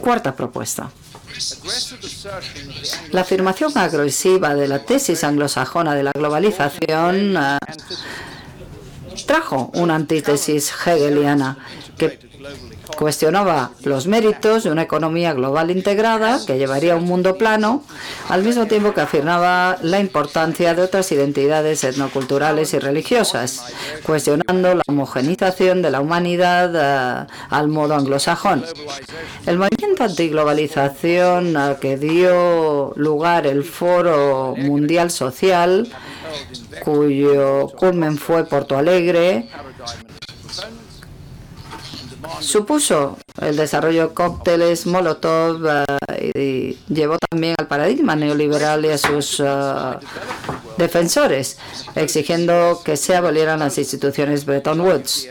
Cuarta 0.00 0.34
propuesta. 0.34 0.90
La 3.12 3.20
afirmación 3.22 3.72
agresiva 3.76 4.54
de 4.54 4.68
la 4.68 4.80
tesis 4.80 5.24
anglosajona 5.24 5.94
de 5.94 6.02
la 6.02 6.12
globalización 6.12 7.36
eh, 7.36 7.58
trajo 9.26 9.70
una 9.74 9.94
antítesis 9.94 10.72
hegeliana 10.86 11.58
que 11.96 12.27
Cuestionaba 12.96 13.70
los 13.84 14.06
méritos 14.06 14.64
de 14.64 14.70
una 14.70 14.82
economía 14.82 15.32
global 15.34 15.70
integrada 15.70 16.40
que 16.46 16.58
llevaría 16.58 16.94
a 16.94 16.96
un 16.96 17.04
mundo 17.04 17.36
plano, 17.36 17.82
al 18.28 18.42
mismo 18.42 18.66
tiempo 18.66 18.94
que 18.94 19.00
afirmaba 19.00 19.78
la 19.82 20.00
importancia 20.00 20.74
de 20.74 20.82
otras 20.82 21.12
identidades 21.12 21.84
etnoculturales 21.84 22.74
y 22.74 22.78
religiosas, 22.78 23.72
cuestionando 24.04 24.74
la 24.74 24.82
homogenización 24.88 25.82
de 25.82 25.90
la 25.90 26.00
humanidad 26.00 26.72
eh, 26.74 27.26
al 27.50 27.68
modo 27.68 27.94
anglosajón. 27.94 28.64
El 29.46 29.58
movimiento 29.58 30.04
antiglobalización 30.04 31.56
uh, 31.56 31.78
que 31.80 31.96
dio 31.96 32.92
lugar 32.96 33.46
el 33.46 33.64
Foro 33.64 34.54
Mundial 34.56 35.10
Social, 35.10 35.88
cuyo 36.84 37.68
culmen 37.76 38.16
fue 38.18 38.44
Porto 38.44 38.76
Alegre, 38.76 39.48
supuso 42.40 43.18
el 43.40 43.56
desarrollo 43.56 44.08
de 44.08 44.14
cócteles 44.14 44.86
Molotov 44.86 45.66
eh, 46.14 46.76
y 46.88 46.92
llevó 46.92 47.18
también 47.30 47.54
al 47.58 47.66
paradigma 47.66 48.16
neoliberal 48.16 48.84
y 48.84 48.88
a 48.88 48.98
sus 48.98 49.40
eh, 49.40 49.44
defensores, 50.76 51.58
exigiendo 51.94 52.80
que 52.84 52.96
se 52.96 53.16
abolieran 53.16 53.60
las 53.60 53.78
instituciones 53.78 54.44
Bretton 54.44 54.80
Woods. 54.80 55.28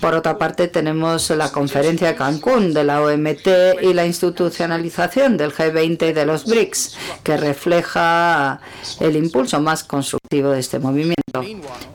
Por 0.00 0.14
otra 0.14 0.36
parte, 0.36 0.68
tenemos 0.68 1.30
la 1.30 1.50
conferencia 1.50 2.08
de 2.08 2.14
Cancún 2.14 2.74
de 2.74 2.84
la 2.84 3.00
OMT 3.00 3.80
y 3.80 3.94
la 3.94 4.04
institucionalización 4.04 5.38
del 5.38 5.50
G20 5.50 6.10
y 6.10 6.12
de 6.12 6.26
los 6.26 6.44
BRICS, 6.44 6.96
que 7.22 7.38
refleja 7.38 8.60
el 9.00 9.16
impulso 9.16 9.62
más 9.62 9.82
constructivo 9.82 10.50
de 10.50 10.60
este 10.60 10.78
movimiento. 10.78 11.42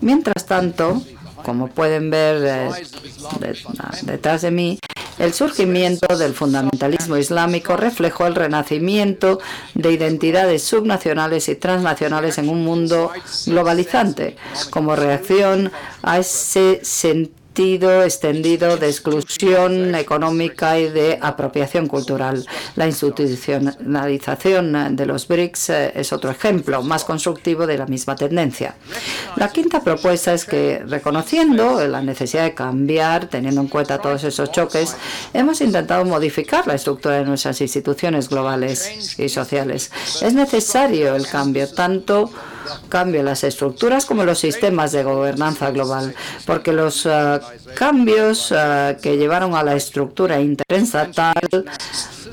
Mientras 0.01 0.47
tanto, 0.47 1.03
como 1.43 1.67
pueden 1.67 2.09
ver 2.09 2.43
eh, 2.45 2.69
detrás 4.03 4.41
de 4.41 4.51
mí, 4.51 4.79
el 5.19 5.33
surgimiento 5.33 6.17
del 6.17 6.33
fundamentalismo 6.33 7.17
islámico 7.17 7.75
reflejó 7.75 8.25
el 8.25 8.35
renacimiento 8.35 9.39
de 9.73 9.91
identidades 9.91 10.63
subnacionales 10.63 11.49
y 11.49 11.55
transnacionales 11.55 12.37
en 12.37 12.47
un 12.47 12.63
mundo 12.63 13.11
globalizante, 13.45 14.37
como 14.69 14.95
reacción 14.95 15.71
a 16.03 16.19
ese 16.19 16.79
sentido 16.83 17.38
extendido 17.55 18.77
de 18.77 18.87
exclusión 18.87 19.93
económica 19.95 20.79
y 20.79 20.89
de 20.89 21.19
apropiación 21.21 21.87
cultural. 21.87 22.45
La 22.75 22.87
institucionalización 22.87 24.95
de 24.95 25.05
los 25.05 25.27
BRICS 25.27 25.69
eh, 25.69 25.91
es 25.95 26.13
otro 26.13 26.31
ejemplo 26.31 26.81
más 26.83 27.03
constructivo 27.03 27.67
de 27.67 27.77
la 27.77 27.85
misma 27.85 28.15
tendencia. 28.15 28.75
La 29.35 29.49
quinta 29.49 29.81
propuesta 29.81 30.33
es 30.33 30.45
que, 30.45 30.81
reconociendo 30.85 31.85
la 31.87 32.01
necesidad 32.01 32.43
de 32.43 32.53
cambiar, 32.53 33.27
teniendo 33.27 33.61
en 33.61 33.67
cuenta 33.67 33.99
todos 33.99 34.23
esos 34.23 34.51
choques, 34.51 34.95
hemos 35.33 35.59
intentado 35.61 36.05
modificar 36.05 36.65
la 36.65 36.75
estructura 36.75 37.17
de 37.17 37.25
nuestras 37.25 37.59
instituciones 37.59 38.29
globales 38.29 39.19
y 39.19 39.27
sociales. 39.27 39.91
Es 40.21 40.33
necesario 40.33 41.15
el 41.15 41.27
cambio, 41.27 41.69
tanto 41.69 42.31
cambio 42.89 43.23
las 43.23 43.43
estructuras 43.43 44.05
como 44.05 44.23
los 44.23 44.39
sistemas 44.39 44.91
de 44.91 45.03
gobernanza 45.03 45.71
global, 45.71 46.13
porque 46.45 46.73
los 46.73 47.05
eh, 47.05 47.39
cambios 47.75 48.53
eh, 48.55 48.97
que 49.01 49.17
llevaron 49.17 49.55
a 49.55 49.63
la 49.63 49.75
estructura 49.75 50.39
interestatal 50.39 51.65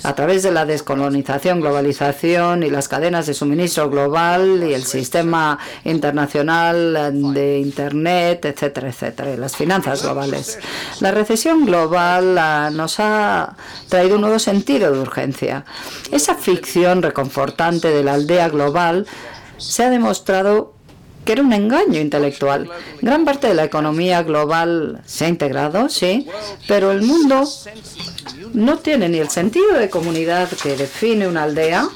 a 0.02 0.14
través 0.14 0.42
de 0.42 0.52
la 0.52 0.64
descolonización, 0.64 1.60
globalización 1.60 2.62
y 2.62 2.70
las 2.70 2.88
cadenas 2.88 3.26
de 3.26 3.34
suministro 3.34 3.90
global 3.90 4.62
y 4.68 4.74
el 4.74 4.84
sistema 4.84 5.58
internacional 5.84 7.12
de 7.34 7.58
Internet, 7.58 8.44
etcétera, 8.44 8.88
etcétera, 8.88 9.32
y 9.32 9.36
las 9.36 9.56
finanzas 9.56 10.02
globales. 10.02 10.58
La 11.00 11.10
recesión 11.10 11.64
global 11.64 12.36
eh, 12.38 12.70
nos 12.72 13.00
ha 13.00 13.56
traído 13.88 14.16
un 14.16 14.22
nuevo 14.22 14.38
sentido 14.38 14.92
de 14.92 15.00
urgencia. 15.00 15.64
Esa 16.10 16.34
ficción 16.34 17.02
reconfortante 17.02 17.88
de 17.88 18.04
la 18.04 18.14
aldea 18.14 18.48
global 18.48 19.06
se 19.58 19.84
ha 19.84 19.90
demostrado 19.90 20.74
que 21.24 21.32
era 21.32 21.42
un 21.42 21.52
engaño 21.52 22.00
intelectual. 22.00 22.70
Gran 23.02 23.24
parte 23.24 23.48
de 23.48 23.54
la 23.54 23.64
economía 23.64 24.22
global 24.22 25.02
se 25.04 25.24
ha 25.24 25.28
integrado, 25.28 25.88
sí, 25.88 26.28
pero 26.68 26.92
el 26.92 27.02
mundo 27.02 27.44
no 28.52 28.78
tiene 28.78 29.08
ni 29.08 29.18
el 29.18 29.30
sentido 29.30 29.74
de 29.74 29.90
comunidad 29.90 30.48
que 30.62 30.76
define 30.76 31.28
una 31.28 31.44
aldea, 31.44 31.88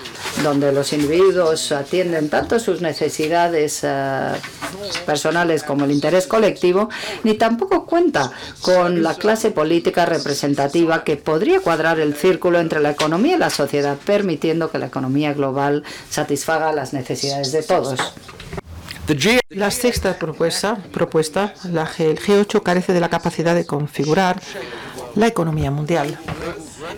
donde 0.43 0.73
los 0.73 0.93
individuos 0.93 1.73
atienden 1.73 2.29
tanto 2.29 2.59
sus 2.59 2.81
necesidades 2.81 3.81
eh, 3.83 4.33
personales 5.07 5.63
como 5.63 5.85
el 5.85 5.91
interés 5.93 6.27
colectivo, 6.27 6.89
ni 7.25 7.35
tampoco 7.35 7.87
cuenta 7.87 8.33
con 8.61 9.03
la 9.03 9.15
clase 9.15 9.51
política 9.51 10.07
representativa 10.07 11.05
que 11.05 11.17
podría 11.17 11.61
cuadrar 11.61 12.01
el 12.01 12.15
círculo 12.15 12.61
entre 12.61 12.81
la 12.81 12.91
economía 12.91 13.37
y 13.37 13.39
la 13.39 13.51
sociedad, 13.51 13.97
permitiendo 14.05 14.71
que 14.71 14.79
la 14.79 14.87
economía 14.87 15.33
global 15.35 15.85
satisfaga 16.09 16.73
las 16.73 16.93
necesidades 16.93 17.53
de 17.53 17.63
todos. 17.63 17.99
La 19.49 19.73
sexta 19.73 20.17
propuesta, 20.17 20.77
propuesta 20.93 21.53
la 21.65 21.91
el 21.99 22.21
G8 22.21 22.63
carece 22.63 22.93
de 22.93 23.01
la 23.01 23.09
capacidad 23.09 23.57
de 23.57 23.67
configurar 23.67 24.41
la 25.15 25.27
economía 25.27 25.71
mundial. 25.71 26.19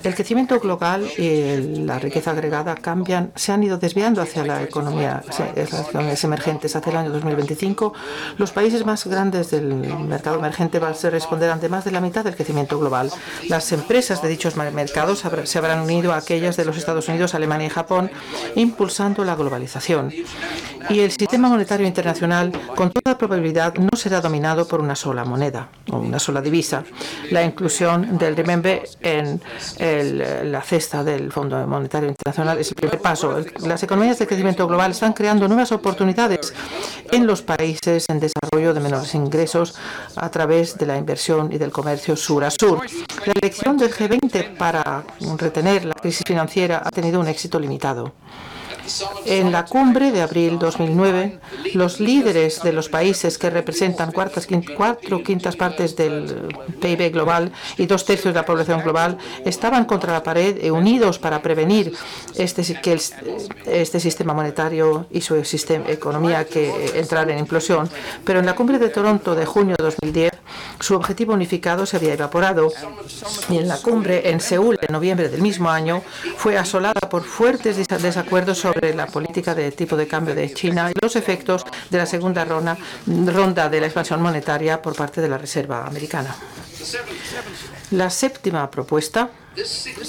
El 0.03 0.15
crecimiento 0.15 0.59
global 0.59 1.09
y 1.17 1.85
la 1.85 1.99
riqueza 1.99 2.33
agregada 2.33 2.75
cambian, 2.75 3.33
se 3.37 3.53
han 3.53 3.63
ido 3.63 3.79
desviando 3.79 4.21
hacia 4.21 4.45
la 4.45 4.63
economía, 4.63 5.23
las 5.55 5.73
economías 5.89 6.25
emergentes. 6.25 6.75
Hacia 6.75 6.91
el 6.91 6.97
año 6.97 7.11
2025, 7.11 7.93
los 8.39 8.51
países 8.51 8.85
más 8.85 9.07
grandes 9.07 9.51
del 9.51 9.75
mercado 9.75 10.39
emergente 10.39 10.79
van 10.81 10.95
a 11.01 11.11
responder 11.11 11.51
ante 11.51 11.69
más 11.69 11.85
de 11.85 11.93
la 11.93 12.01
mitad 12.01 12.25
del 12.25 12.35
crecimiento 12.35 12.79
global. 12.79 13.11
Las 13.49 13.71
empresas 13.73 14.21
de 14.23 14.29
dichos 14.29 14.57
mercados 14.57 15.25
se 15.45 15.59
habrán 15.59 15.81
unido 15.81 16.13
a 16.13 16.17
aquellas 16.17 16.57
de 16.57 16.65
los 16.65 16.77
Estados 16.77 17.09
Unidos, 17.09 17.35
Alemania 17.35 17.69
y 17.69 17.71
Japón, 17.71 18.11
impulsando 18.57 19.25
la 19.25 19.37
globalización. 19.37 20.13
Y 20.91 20.99
el 20.99 21.13
sistema 21.13 21.49
monetario 21.49 21.87
internacional, 21.87 22.51
con 22.75 22.91
toda 22.91 23.17
probabilidad, 23.17 23.75
no 23.75 23.97
será 23.97 24.21
dominado 24.21 24.67
por 24.67 24.81
una 24.81 24.97
sola 24.97 25.25
moneda 25.25 25.69
o 25.91 25.99
una 25.99 26.19
sola 26.19 26.41
divisa. 26.41 26.83
La 27.31 27.45
inclusión 27.45 28.19
del 28.19 28.37
renminbi 28.37 28.81
en 29.01 29.41
la 30.45 30.63
cesta 30.63 31.05
del 31.05 31.33
Fondo 31.33 31.67
Monetario 31.67 32.09
Internacional 32.09 32.59
es 32.59 32.69
el 32.69 32.75
primer 32.75 32.99
paso. 33.01 33.43
Las 33.67 33.83
economías 33.83 34.19
de 34.19 34.27
crecimiento 34.27 34.67
global 34.67 34.93
están 34.93 35.13
creando 35.13 35.49
nuevas 35.49 35.73
oportunidades 35.73 36.55
en 37.11 37.27
los 37.27 37.43
países 37.43 38.07
en 38.09 38.21
desarrollo 38.21 38.75
de 38.75 38.81
menores 38.81 39.15
ingresos 39.15 39.75
a 40.17 40.31
través 40.31 40.79
de 40.79 40.87
la 40.87 40.97
inversión 40.97 41.53
y 41.53 41.59
del 41.59 41.71
comercio 41.71 42.17
sur 42.17 42.45
a 42.45 42.51
sur. 42.51 42.81
La 43.27 43.33
elección 43.33 43.77
del 43.77 43.93
G20 43.93 44.57
para 44.57 45.05
retener 45.39 45.85
la 45.85 45.95
crisis 45.95 46.25
financiera 46.27 46.83
ha 46.85 46.91
tenido 46.91 47.21
un 47.21 47.29
éxito 47.29 47.59
limitado. 47.59 48.13
En 49.27 49.53
la 49.53 49.65
cumbre 49.65 50.11
de 50.13 50.23
abril 50.23 50.59
2009, 50.59 51.39
los 51.75 52.01
líderes 52.01 52.63
de 52.63 52.73
los 52.73 52.89
países 52.89 53.39
que 53.39 53.51
representan 53.51 54.13
cuartas, 54.13 54.47
cuatro 54.77 55.23
quintas 55.23 55.57
partes 55.57 55.97
del 55.97 56.55
PIB 56.81 57.13
global 57.13 57.53
y 57.77 57.87
dos 57.87 58.05
tercios 58.05 58.35
de 58.35 58.41
la 58.41 58.47
población 58.47 58.83
global 58.83 59.19
estaban 59.45 59.85
contra 59.85 60.13
la 60.13 60.23
pared 60.23 60.59
e 60.61 60.71
unidos 60.71 61.19
para 61.19 61.43
prevenir 61.43 61.95
este, 62.35 62.63
que 62.81 62.99
este 63.67 64.01
sistema 64.01 64.35
monetario 64.35 65.07
y 65.11 65.21
su 65.21 65.45
sistema, 65.45 65.89
economía 65.89 66.45
que 66.45 66.99
entrar 66.99 67.31
en 67.31 67.39
implosión. 67.39 67.89
Pero 68.25 68.41
en 68.41 68.47
la 68.47 68.55
cumbre 68.55 68.79
de 68.79 68.89
Toronto 68.89 69.35
de 69.35 69.47
junio 69.47 69.77
de 69.79 69.85
2010, 69.85 70.33
su 70.81 70.95
objetivo 70.95 71.33
unificado 71.35 71.87
se 71.87 71.97
había 71.97 72.15
evaporado 72.15 72.73
y 73.49 73.59
en 73.59 73.69
la 73.69 73.79
cumbre 73.79 74.31
en 74.31 74.41
Seúl 74.41 74.79
en 74.81 74.93
noviembre 74.93 75.29
del 75.29 75.41
mismo 75.41 75.71
año 75.71 76.03
fue 76.37 76.59
asolada 76.59 77.01
por 77.09 77.23
fuertes 77.23 77.77
desacuerdos 77.77 78.59
sobre 78.59 78.72
la 78.95 79.07
política 79.07 79.55
de 79.55 79.71
tipo 79.73 79.97
de 79.97 80.07
cambio 80.07 80.35
de 80.35 80.53
China 80.53 80.91
y 80.91 80.95
los 81.01 81.17
efectos 81.17 81.65
de 81.91 81.99
la 81.99 82.07
segunda 82.07 82.45
ronda 82.45 83.69
de 83.69 83.81
la 83.81 83.87
expansión 83.87 84.23
monetaria 84.23 84.81
por 84.81 84.97
parte 84.97 85.21
de 85.21 85.29
la 85.29 85.39
Reserva 85.39 85.87
Americana. 85.87 86.35
La 87.93 88.11
séptima 88.11 88.71
propuesta 88.71 89.31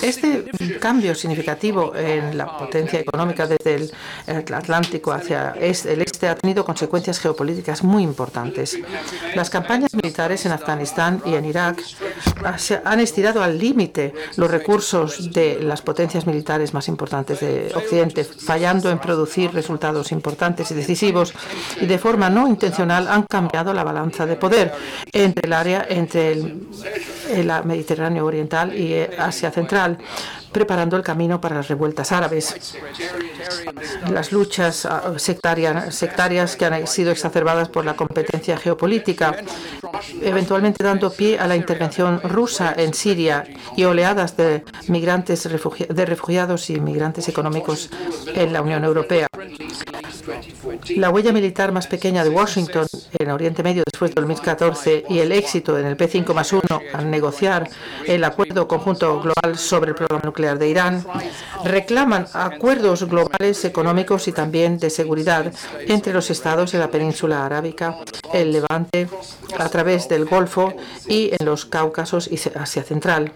este 0.01 0.45
cambio 0.79 1.13
significativo 1.13 1.93
en 1.95 2.37
la 2.37 2.57
potencia 2.57 2.99
económica 2.99 3.45
desde 3.45 3.75
el 3.75 4.53
Atlántico 4.53 5.11
hacia 5.11 5.51
el 5.51 6.01
este 6.01 6.29
ha 6.29 6.35
tenido 6.35 6.63
consecuencias 6.63 7.19
geopolíticas 7.19 7.83
muy 7.83 8.03
importantes. 8.03 8.77
Las 9.35 9.49
campañas 9.49 9.93
militares 9.93 10.45
en 10.45 10.53
Afganistán 10.53 11.21
y 11.25 11.35
en 11.35 11.45
Irak 11.45 11.81
han 12.85 12.99
estirado 12.99 13.43
al 13.43 13.57
límite 13.57 14.13
los 14.37 14.49
recursos 14.49 15.33
de 15.33 15.59
las 15.61 15.81
potencias 15.81 16.25
militares 16.25 16.73
más 16.73 16.87
importantes 16.87 17.41
de 17.41 17.71
Occidente, 17.75 18.23
fallando 18.23 18.89
en 18.89 18.99
producir 18.99 19.53
resultados 19.53 20.11
importantes 20.11 20.71
y 20.71 20.75
decisivos 20.75 21.33
y 21.81 21.85
de 21.85 21.97
forma 21.97 22.29
no 22.29 22.47
intencional 22.47 23.07
han 23.07 23.23
cambiado 23.23 23.73
la 23.73 23.83
balanza 23.83 24.25
de 24.25 24.35
poder 24.35 24.73
entre 25.11 25.47
el 25.47 25.53
área 25.53 25.85
entre 25.89 26.31
el, 26.31 26.67
el 27.29 27.51
Mediterráneo 27.63 28.25
Oriental 28.25 28.77
y 28.77 28.95
Asia 29.17 29.51
Central, 29.51 29.97
preparando 30.51 30.95
el 30.95 31.03
camino 31.03 31.41
para 31.41 31.55
las 31.55 31.67
revueltas 31.67 32.11
árabes. 32.11 32.77
Las 34.09 34.31
luchas 34.31 34.85
ah, 34.85 35.13
sectarias, 35.17 35.93
sectarias 35.95 36.55
que 36.55 36.65
han 36.65 36.87
sido 36.87 37.11
exacerbadas 37.11 37.69
por 37.69 37.83
la 37.83 37.95
competencia 37.95 38.57
geopolítica, 38.57 39.35
eventualmente 40.21 40.83
dando 40.83 41.11
pie 41.11 41.39
a 41.39 41.47
la 41.47 41.55
intervención 41.55 42.21
rusa 42.21 42.73
en 42.77 42.93
Siria 42.93 43.45
y 43.75 43.83
oleadas 43.83 44.37
de 44.37 44.63
migrantes 44.87 45.43
de 45.43 46.05
refugiados 46.05 46.69
y 46.69 46.79
migrantes 46.79 47.27
económicos 47.27 47.89
en 48.27 48.53
la 48.53 48.61
Unión 48.61 48.83
Europea. 48.83 49.27
La 50.95 51.09
huella 51.09 51.31
militar 51.31 51.71
más 51.71 51.87
pequeña 51.87 52.23
de 52.23 52.29
Washington 52.29 52.87
en 53.17 53.31
Oriente 53.31 53.63
Medio 53.63 53.83
después 53.91 54.11
de 54.11 54.21
2014 54.21 55.05
y 55.09 55.19
el 55.19 55.31
éxito 55.31 55.77
en 55.77 55.85
el 55.85 55.97
P5 55.97 56.33
más 56.33 56.53
1 56.53 56.61
al 56.93 57.09
negociar 57.09 57.69
el 58.05 58.23
acuerdo 58.23 58.67
conjunto 58.67 59.21
global 59.21 59.57
sobre 59.57 59.89
el 59.89 59.95
programa 59.95 60.23
nuclear 60.25 60.57
de 60.57 60.69
Irán 60.69 61.05
reclaman 61.63 62.27
acuerdos 62.33 63.03
globales 63.09 63.65
económicos 63.65 64.27
y 64.27 64.31
también 64.31 64.77
de 64.77 64.89
seguridad 64.89 65.51
entre 65.87 66.13
los 66.13 66.29
estados 66.29 66.71
de 66.71 66.79
la 66.79 66.89
península 66.89 67.45
arábica, 67.45 67.97
el 68.33 68.51
Levante, 68.51 69.07
a 69.57 69.69
través 69.69 70.07
del 70.09 70.25
Golfo 70.25 70.73
y 71.07 71.31
en 71.37 71.45
los 71.45 71.65
Cáucasos 71.65 72.29
y 72.31 72.39
Asia 72.55 72.83
Central. 72.83 73.31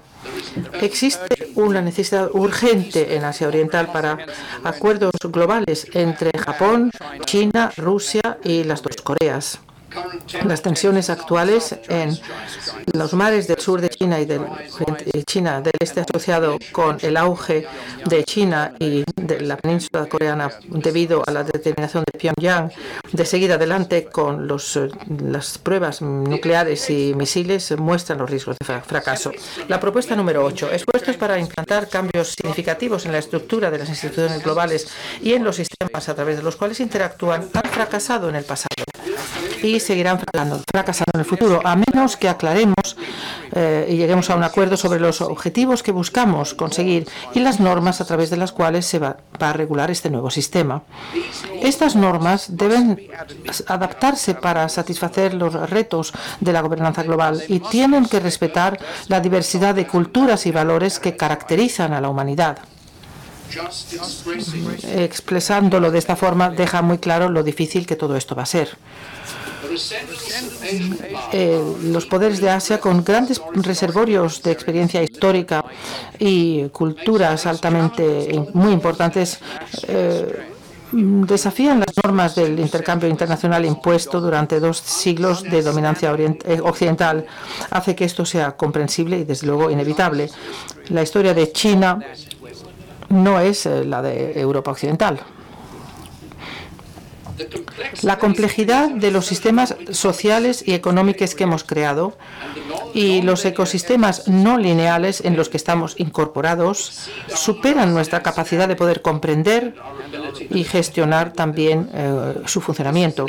Existe 0.81 1.49
una 1.55 1.81
necesidad 1.81 2.29
urgente 2.33 3.15
en 3.15 3.23
Asia 3.23 3.47
Oriental 3.47 3.91
para 3.91 4.17
acuerdos 4.63 5.13
globales 5.23 5.87
entre 5.93 6.31
Japón, 6.37 6.91
China, 7.25 7.71
Rusia 7.77 8.37
y 8.43 8.63
las 8.63 8.81
dos 8.81 9.01
Coreas. 9.01 9.59
Las 10.45 10.62
tensiones 10.62 11.10
actuales 11.10 11.78
en 11.88 12.17
los 12.93 13.13
mares 13.13 13.47
del 13.47 13.60
sur 13.60 13.82
de 13.82 13.89
China 13.89 14.19
y 14.19 14.26
del 14.26 14.45
China 15.26 15.62
del 15.62 15.73
este 15.80 16.02
asociado 16.02 16.58
con 16.71 16.97
el 17.02 17.17
auge 17.17 17.65
de 18.06 18.23
China 18.23 18.73
y 18.80 19.04
de 19.15 19.41
la 19.41 19.58
península 19.58 20.06
coreana 20.08 20.50
debido 20.67 21.23
a 21.26 21.32
la 21.32 21.43
determinación 21.43 22.04
de 22.12 22.17
Pyongyang 22.17 22.71
de 23.12 23.26
seguir 23.26 23.52
adelante 23.52 24.06
con 24.06 24.47
los, 24.47 24.80
las 25.08 25.58
pruebas 25.58 26.02
nucleares 26.02 26.89
y 26.89 27.13
misiles 27.15 27.78
muestran 27.78 28.19
los 28.19 28.30
riesgos 28.30 28.58
de 28.60 28.82
fracaso. 28.82 29.32
La 29.67 29.80
propuesta 29.80 30.15
número 30.15 30.43
8. 30.43 30.71
Esfuerzos 30.71 31.17
para 31.17 31.39
implantar 31.39 31.88
cambios 31.89 32.30
significativos 32.30 33.06
en 33.06 33.13
la 33.13 33.19
estructura 33.19 33.71
de 33.71 33.80
las 33.80 33.89
instituciones 33.89 34.43
globales 34.43 34.88
y 35.21 35.34
en 35.34 35.43
los 35.43 35.56
sistemas 35.56 36.10
a 36.10 36.15
través 36.15 36.38
de 36.38 36.43
los 36.43 36.56
cuales 36.56 36.80
interactúan 36.80 37.47
han 37.54 37.71
fracasado 37.71 38.30
en 38.30 38.36
el 38.36 38.43
pasado 38.43 38.87
y 39.63 39.80
seguirán 39.80 40.20
fracasando 40.20 41.12
en 41.13 41.20
el 41.20 41.26
futuro, 41.26 41.62
a 41.63 41.76
menos 41.76 42.17
que 42.17 42.30
aclaremos 42.30 42.98
eh, 43.54 43.88
y 43.89 43.98
lleguemos 43.98 44.30
a 44.30 44.36
un 44.36 44.43
acuerdo 44.43 44.78
sobre 44.78 45.00
los 45.00 45.22
objetivos 45.22 45.84
que 45.84 45.91
buscamos 45.91 46.54
conseguir 46.54 47.08
y 47.34 47.39
las 47.39 47.60
normas 47.60 48.02
a 48.02 48.06
través 48.06 48.30
de 48.30 48.38
las 48.38 48.52
cuales 48.52 48.86
se 48.86 49.00
va, 49.00 49.17
va 49.41 49.50
a 49.50 49.54
regular 49.54 49.91
este 49.91 50.10
nuevo 50.10 50.30
sistema. 50.30 50.84
Estas 51.62 51.96
normas 51.96 52.58
deben 52.58 53.00
adaptarse 53.67 54.36
para 54.36 54.70
satisfacer 54.70 55.34
los 55.34 55.54
retos 55.70 56.13
de 56.39 56.54
la 56.54 56.62
gobernanza 56.62 57.04
global 57.04 57.43
y 57.48 57.60
tienen 57.60 58.06
que 58.06 58.20
respetar 58.20 58.80
la 59.08 59.20
diversidad 59.20 59.76
de 59.76 59.88
culturas 59.88 60.46
y 60.46 60.52
valores 60.52 61.00
que 61.00 61.15
caracterizan 61.15 61.93
a 61.93 62.02
la 62.02 62.10
humanidad. 62.10 62.60
Expresándolo 64.84 65.91
de 65.91 66.00
esta 66.00 66.15
forma 66.15 66.50
deja 66.50 66.82
muy 66.82 66.98
claro 66.98 67.30
lo 67.30 67.43
difícil 67.43 67.86
que 67.86 67.96
todo 67.96 68.15
esto 68.15 68.36
va 68.36 68.43
a 68.43 68.48
ser. 68.48 68.78
Eh, 71.31 71.61
los 71.83 72.05
poderes 72.05 72.41
de 72.41 72.49
Asia, 72.49 72.79
con 72.79 73.03
grandes 73.03 73.41
reservorios 73.53 74.41
de 74.41 74.51
experiencia 74.51 75.01
histórica 75.03 75.63
y 76.19 76.67
culturas 76.69 77.45
altamente 77.45 78.47
muy 78.53 78.71
importantes, 78.71 79.39
eh, 79.87 80.47
desafían 80.91 81.79
las 81.79 81.93
normas 82.03 82.35
del 82.35 82.59
intercambio 82.59 83.09
internacional 83.09 83.65
impuesto 83.65 84.21
durante 84.21 84.59
dos 84.59 84.77
siglos 84.77 85.43
de 85.43 85.61
dominancia 85.61 86.15
eh, 86.17 86.59
occidental. 86.63 87.25
Hace 87.71 87.95
que 87.95 88.05
esto 88.05 88.25
sea 88.25 88.55
comprensible 88.55 89.19
y, 89.19 89.23
desde 89.25 89.47
luego, 89.47 89.69
inevitable. 89.69 90.29
La 90.89 91.03
historia 91.03 91.33
de 91.33 91.51
China 91.51 91.99
no 93.09 93.39
es 93.39 93.65
la 93.65 94.01
de 94.01 94.39
Europa 94.39 94.71
Occidental. 94.71 95.19
La 98.02 98.19
complejidad 98.19 98.89
de 98.89 99.12
los 99.12 99.26
sistemas 99.26 99.76
sociales 99.91 100.63
y 100.65 100.73
económicos 100.73 101.36
que 101.36 101.43
hemos 101.43 101.63
creado 101.63 102.17
y 102.93 103.21
los 103.21 103.45
ecosistemas 103.45 104.28
no 104.28 104.58
lineales 104.58 105.21
en 105.21 105.36
los 105.36 105.50
que 105.50 105.58
estamos 105.58 105.95
incorporados 105.97 107.10
superan 107.28 107.93
nuestra 107.93 108.23
capacidad 108.23 108.67
de 108.67 108.76
poder 108.76 109.02
comprender 109.02 109.76
y 110.50 110.63
gestionar 110.63 111.34
también 111.34 111.89
eh, 111.93 112.36
su 112.45 112.62
funcionamiento. 112.62 113.26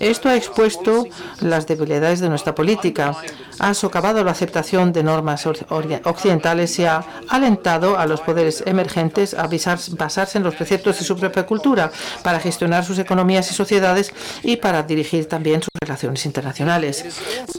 Esto 0.00 0.28
ha 0.28 0.36
expuesto 0.36 1.06
las 1.40 1.66
debilidades 1.66 2.20
de 2.20 2.28
nuestra 2.28 2.54
política, 2.54 3.16
ha 3.58 3.74
socavado 3.74 4.22
la 4.22 4.32
aceptación 4.32 4.92
de 4.92 5.02
normas 5.02 5.46
occidentales 5.46 6.78
y 6.78 6.84
ha 6.84 7.04
alentado 7.28 7.98
a 7.98 8.06
los 8.06 8.20
poderes 8.20 8.62
emergentes 8.66 9.34
a 9.34 9.48
basarse 9.48 10.38
en 10.38 10.44
los 10.44 10.54
preceptos 10.54 10.98
de 10.98 11.04
su 11.04 11.16
propia 11.16 11.46
cultura 11.46 11.90
para 12.22 12.40
gestionar 12.40 12.84
sus 12.84 12.98
economías 12.98 13.47
y 13.50 13.54
sociedades 13.54 14.12
y 14.42 14.56
para 14.56 14.82
dirigir 14.82 15.26
también 15.26 15.62
sus 15.62 15.70
relaciones 15.80 16.24
internacionales. 16.26 17.04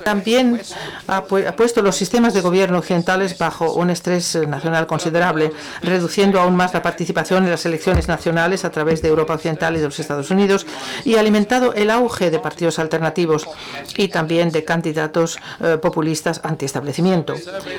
También 0.04 0.62
ha, 1.08 1.24
puesto 1.24 1.82
los 1.82 1.96
sistemas 1.96 2.34
de 2.34 2.42
gobierno 2.42 2.80
occidentales 2.80 3.38
bajo 3.38 3.74
un 3.74 3.90
estrés 3.90 4.36
nacional 4.48 4.88
considerable, 4.88 5.52
reduciendo 5.82 6.40
aún 6.40 6.56
más 6.56 6.74
la 6.74 6.82
participación 6.82 7.44
en 7.46 7.52
las 7.52 7.66
elecciones 7.66 8.08
nacionales 8.08 8.66
a 8.66 8.72
través 8.72 9.02
de 9.02 9.10
Europa 9.10 9.36
Occidental 9.36 9.76
y 9.76 9.80
de 9.80 9.86
los 9.86 10.00
Estados 10.00 10.32
Unidos 10.32 10.66
y 11.06 11.16
alimentado 11.16 11.74
el 11.74 11.90
auge 11.90 12.32
de 12.32 12.40
partidos 12.40 12.80
alternativos 12.80 13.48
y 13.98 14.08
también 14.08 14.52
de 14.52 14.64
candidatos 14.64 15.40
eh, 15.62 15.78
populistas 15.82 16.42
antiestablecimiento. 16.44 17.36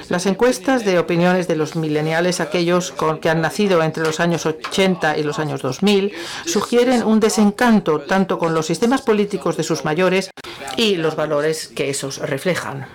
Las 0.09 0.27
encuestas 0.27 0.85
de 0.85 0.99
opiniones 0.99 1.49
de 1.49 1.57
los 1.57 1.77
mileniales, 1.77 2.41
aquellos 2.41 2.95
que 3.21 3.31
han 3.31 3.41
nacido 3.41 3.83
entre 3.83 4.05
los 4.05 4.21
años 4.21 4.47
80 4.47 5.19
y 5.19 5.23
los 5.23 5.39
años 5.39 5.63
2000, 5.63 6.13
sugieren 6.47 7.05
un 7.05 7.21
desencanto 7.21 8.00
tanto 8.09 8.39
con 8.39 8.55
los 8.55 8.67
sistemas 8.67 9.03
políticos 9.03 9.57
de 9.57 9.63
sus 9.63 9.85
mayores 9.85 10.31
y 10.77 10.97
los 10.97 11.17
valores 11.17 11.69
que 11.69 11.91
esos 11.91 12.19
reflejan 12.19 12.87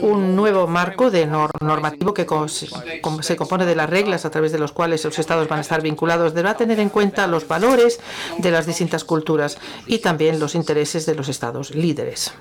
un 0.00 0.36
nuevo 0.36 0.66
marco 0.66 1.10
de 1.10 1.26
normativo 1.26 2.14
que 2.14 2.26
se 3.20 3.36
compone 3.36 3.66
de 3.66 3.74
las 3.74 3.88
reglas 3.88 4.24
a 4.24 4.30
través 4.30 4.52
de 4.52 4.58
los 4.58 4.72
cuales 4.72 5.04
los 5.04 5.18
estados 5.18 5.48
van 5.48 5.58
a 5.58 5.62
estar 5.62 5.82
vinculados 5.82 6.34
deberá 6.34 6.56
tener 6.56 6.80
en 6.80 6.88
cuenta 6.88 7.26
los 7.26 7.46
valores 7.46 8.00
de 8.38 8.50
las 8.50 8.66
distintas 8.66 9.04
culturas 9.04 9.58
y 9.86 9.98
también 9.98 10.40
los 10.40 10.54
intereses 10.54 11.06
de 11.06 11.14
los 11.14 11.28
estados 11.28 11.74
líderes. 11.74 12.32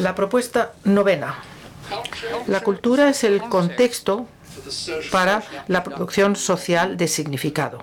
La 0.00 0.14
propuesta 0.14 0.72
novena. 0.84 1.38
La 2.46 2.60
cultura 2.60 3.10
es 3.10 3.24
el 3.24 3.42
contexto 3.42 4.26
para 5.10 5.42
la 5.68 5.82
producción 5.84 6.36
social 6.36 6.96
de 6.96 7.08
significado. 7.08 7.78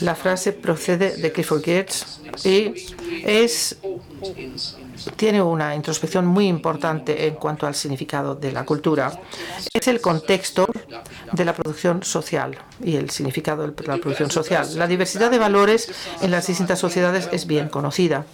La 0.00 0.14
frase 0.14 0.52
procede 0.52 1.16
de 1.16 1.32
Clifford 1.32 1.62
Geertz 1.62 2.20
y 2.44 2.72
es, 3.24 3.76
tiene 5.16 5.42
una 5.42 5.74
introspección 5.74 6.26
muy 6.26 6.46
importante 6.46 7.26
en 7.26 7.34
cuanto 7.34 7.66
al 7.66 7.74
significado 7.74 8.34
de 8.34 8.52
la 8.52 8.64
cultura. 8.64 9.20
Es 9.72 9.88
el 9.88 10.00
contexto 10.00 10.68
de 11.32 11.44
la 11.44 11.54
producción 11.54 12.02
social 12.02 12.58
y 12.82 12.96
el 12.96 13.10
significado 13.10 13.66
de 13.66 13.86
la 13.86 13.96
producción 13.98 14.30
social. 14.30 14.66
La 14.76 14.86
diversidad 14.86 15.30
de 15.30 15.38
valores 15.38 15.90
en 16.20 16.30
las 16.30 16.46
distintas 16.46 16.78
sociedades 16.78 17.28
es 17.32 17.46
bien 17.46 17.68
conocida 17.68 18.24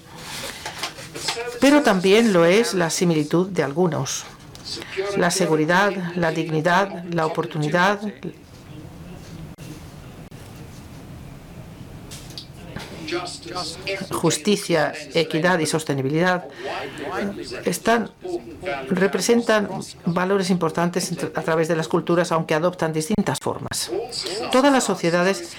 pero 1.65 1.83
también 1.83 2.35
lo 2.35 2.45
es 2.45 2.75
la 2.75 2.91
similitud 2.91 3.49
de 3.49 3.63
algunos. 3.63 4.25
La 5.17 5.31
seguridad, 5.31 5.93
la 6.15 6.31
dignidad, 6.31 7.05
la 7.05 7.25
oportunidad, 7.25 8.01
justicia, 14.11 14.93
equidad 15.15 15.59
y 15.59 15.67
sostenibilidad 15.67 16.47
están, 17.65 18.11
representan 18.89 19.69
valores 20.07 20.51
importantes 20.51 21.13
a 21.35 21.43
través 21.43 21.69
de 21.69 21.77
las 21.77 21.89
culturas, 21.89 22.33
aunque 22.33 22.55
adoptan 22.55 22.93
distintas 22.93 23.39
formas. 23.41 23.91
Todas 24.53 24.73
las 24.73 24.85
sociedades 24.85 25.57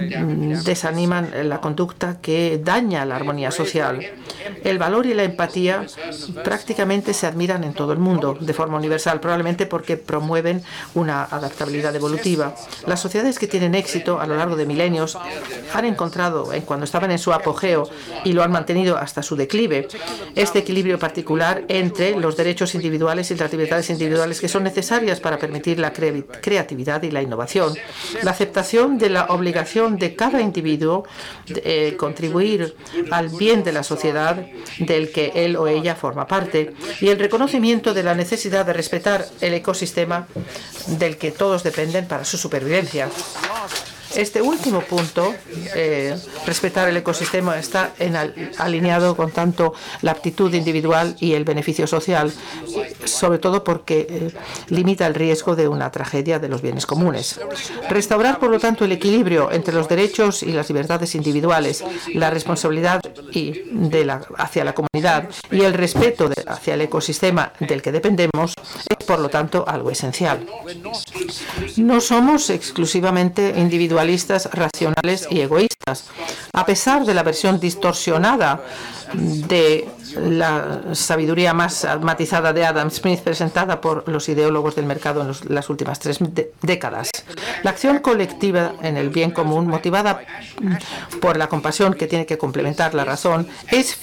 mm, 0.00 0.62
desaniman 0.64 1.30
la 1.48 1.60
conducta 1.60 2.20
que 2.20 2.60
daña 2.62 3.04
la 3.04 3.16
armonía 3.16 3.50
social. 3.50 4.00
El 4.64 4.78
valor 4.78 5.06
y 5.06 5.14
la 5.14 5.24
empatía 5.24 5.86
prácticamente 6.44 7.14
se 7.14 7.26
admiran 7.26 7.64
en 7.64 7.74
todo 7.74 7.92
el 7.92 7.98
mundo 7.98 8.36
de 8.38 8.52
forma 8.52 8.78
universal, 8.78 9.20
probablemente 9.20 9.66
porque 9.66 9.96
promueven 9.96 10.62
una 10.94 11.24
adaptabilidad 11.24 11.94
evolutiva. 11.94 12.54
Las 12.86 13.00
sociedades 13.00 13.38
que 13.38 13.46
tienen 13.46 13.74
éxito 13.74 14.20
a 14.20 14.26
lo 14.26 14.36
largo 14.36 14.56
de 14.56 14.66
milenios 14.66 15.18
han 15.72 15.84
encontrado 15.84 16.52
en 16.52 16.62
cuando 16.80 16.86
estaban 16.86 17.10
en 17.10 17.18
su 17.18 17.30
apogeo 17.34 17.90
y 18.24 18.32
lo 18.32 18.42
han 18.42 18.50
mantenido 18.50 18.96
hasta 18.96 19.22
su 19.22 19.36
declive, 19.36 19.86
este 20.34 20.60
equilibrio 20.60 20.98
particular 20.98 21.62
entre 21.68 22.16
los 22.16 22.38
derechos 22.38 22.74
individuales 22.74 23.30
y 23.30 23.34
las 23.34 23.52
libertades 23.52 23.90
individuales 23.90 24.40
que 24.40 24.48
son 24.48 24.64
necesarias 24.64 25.20
para 25.20 25.38
permitir 25.38 25.78
la 25.78 25.92
creatividad 25.92 27.02
y 27.02 27.10
la 27.10 27.20
innovación. 27.20 27.74
La 28.22 28.30
aceptación 28.30 28.96
de 28.96 29.10
la 29.10 29.26
obligación 29.26 29.98
de 29.98 30.16
cada 30.16 30.40
individuo 30.40 31.04
de 31.46 31.60
eh, 31.64 31.96
contribuir 31.98 32.74
al 33.10 33.28
bien 33.28 33.62
de 33.62 33.72
la 33.72 33.82
sociedad 33.82 34.46
del 34.78 35.12
que 35.12 35.32
él 35.34 35.56
o 35.56 35.66
ella 35.68 35.94
forma 35.96 36.26
parte 36.26 36.72
y 37.02 37.08
el 37.08 37.18
reconocimiento 37.18 37.92
de 37.92 38.04
la 38.04 38.14
necesidad 38.14 38.64
de 38.64 38.72
respetar 38.72 39.26
el 39.42 39.52
ecosistema 39.52 40.26
del 40.86 41.18
que 41.18 41.30
todos 41.30 41.62
dependen 41.62 42.08
para 42.08 42.24
su 42.24 42.38
supervivencia. 42.38 43.10
Este 44.16 44.42
último 44.42 44.80
punto, 44.80 45.34
eh, 45.74 46.16
respetar 46.44 46.88
el 46.88 46.96
ecosistema, 46.96 47.58
está 47.58 47.92
alineado 48.58 49.16
con 49.16 49.30
tanto 49.30 49.72
la 50.02 50.10
aptitud 50.10 50.52
individual 50.52 51.16
y 51.20 51.34
el 51.34 51.44
beneficio 51.44 51.86
social, 51.86 52.32
sobre 53.04 53.38
todo 53.38 53.62
porque 53.62 54.06
eh, 54.08 54.30
limita 54.68 55.06
el 55.06 55.14
riesgo 55.14 55.54
de 55.54 55.68
una 55.68 55.90
tragedia 55.92 56.40
de 56.40 56.48
los 56.48 56.60
bienes 56.60 56.86
comunes. 56.86 57.38
Restaurar, 57.88 58.40
por 58.40 58.50
lo 58.50 58.58
tanto, 58.58 58.84
el 58.84 58.92
equilibrio 58.92 59.52
entre 59.52 59.74
los 59.74 59.88
derechos 59.88 60.42
y 60.42 60.52
las 60.52 60.68
libertades 60.68 61.14
individuales, 61.14 61.84
la 62.12 62.30
responsabilidad 62.30 63.00
hacia 64.38 64.64
la 64.64 64.74
comunidad 64.74 65.28
y 65.52 65.62
el 65.62 65.74
respeto 65.74 66.30
hacia 66.46 66.74
el 66.74 66.80
ecosistema 66.80 67.52
del 67.60 67.80
que 67.80 67.92
dependemos 67.92 68.54
es, 68.88 69.06
por 69.06 69.20
lo 69.20 69.28
tanto, 69.28 69.64
algo 69.68 69.90
esencial. 69.90 70.44
No 71.76 72.00
somos 72.00 72.50
exclusivamente 72.50 73.54
individuales 73.56 73.99
racionales 74.52 75.26
y 75.30 75.40
egoístas. 75.40 76.06
A 76.52 76.66
pesar 76.66 77.04
de 77.04 77.14
la 77.14 77.22
versión 77.22 77.60
distorsionada 77.60 78.62
de 79.14 79.88
la 80.16 80.94
sabiduría 80.94 81.54
más 81.54 81.86
matizada 82.00 82.52
de 82.52 82.64
Adam 82.64 82.90
Smith 82.90 83.20
presentada 83.20 83.80
por 83.80 84.08
los 84.08 84.28
ideólogos 84.28 84.76
del 84.76 84.86
mercado 84.86 85.22
en 85.22 85.54
las 85.54 85.70
últimas 85.70 85.98
tres 85.98 86.18
décadas. 86.62 87.10
La 87.62 87.70
acción 87.70 87.98
colectiva 87.98 88.72
en 88.82 88.96
el 88.96 89.10
bien 89.10 89.30
común, 89.30 89.66
motivada 89.66 90.20
por 91.20 91.36
la 91.36 91.48
compasión 91.48 91.94
que 91.94 92.06
tiene 92.06 92.26
que 92.26 92.38
complementar 92.38 92.94
la 92.94 93.04
razón, 93.04 93.46
es 93.70 93.96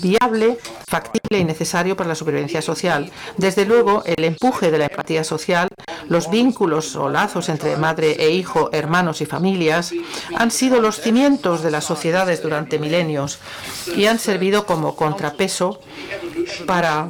viable, 0.00 0.58
factible 0.88 1.38
y 1.38 1.44
necesario 1.44 1.96
para 1.96 2.08
la 2.08 2.14
supervivencia 2.14 2.62
social. 2.62 3.10
Desde 3.36 3.64
luego, 3.64 4.02
el 4.06 4.24
empuje 4.24 4.70
de 4.70 4.78
la 4.78 4.86
empatía 4.86 5.24
social, 5.24 5.68
los 6.08 6.30
vínculos 6.30 6.96
o 6.96 7.08
lazos 7.08 7.48
entre 7.48 7.76
madre 7.76 8.16
e 8.18 8.30
hijo, 8.30 8.70
hermanos 8.72 9.20
y 9.20 9.26
familias, 9.26 9.92
han 10.36 10.50
sido 10.50 10.80
los 10.80 11.00
cimientos 11.00 11.62
de 11.62 11.70
las 11.70 11.84
sociedades 11.84 12.42
durante 12.42 12.78
milenios 12.78 13.38
y 13.96 14.06
han 14.06 14.18
servido 14.18 14.66
como 14.66 14.96
contrapeso 15.04 15.80
para 16.66 17.08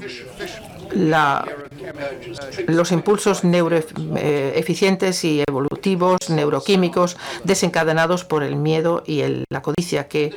los 2.69 2.93
impulsos 2.93 3.45
neuroeficientes 3.45 5.25
y 5.25 5.43
evolutivos, 5.47 6.19
neuroquímicos, 6.29 7.17
desencadenados 7.45 8.25
por 8.25 8.43
el 8.43 8.57
miedo 8.57 9.03
y 9.07 9.23
la 9.51 9.63
codicia 9.63 10.09
que 10.09 10.35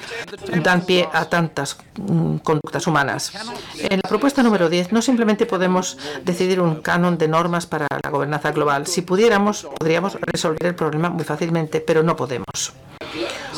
dan 0.63 0.85
pie 0.85 1.07
a 1.11 1.25
tantas 1.25 1.77
mm, 1.95 2.37
conductas 2.37 2.87
humanas. 2.87 3.31
En 3.77 3.99
la 4.03 4.09
propuesta 4.09 4.43
número 4.43 4.69
10 4.69 4.91
no 4.91 5.01
simplemente 5.01 5.45
podemos 5.45 5.97
decidir 6.23 6.59
un 6.61 6.81
canon 6.81 7.17
de 7.17 7.27
normas 7.27 7.65
para 7.65 7.87
la 8.03 8.09
gobernanza 8.09 8.51
global. 8.51 8.87
Si 8.87 9.01
pudiéramos, 9.01 9.67
podríamos 9.77 10.17
resolver 10.21 10.65
el 10.65 10.75
problema 10.75 11.09
muy 11.09 11.23
fácilmente, 11.23 11.81
pero 11.81 12.03
no 12.03 12.15
podemos. 12.15 12.73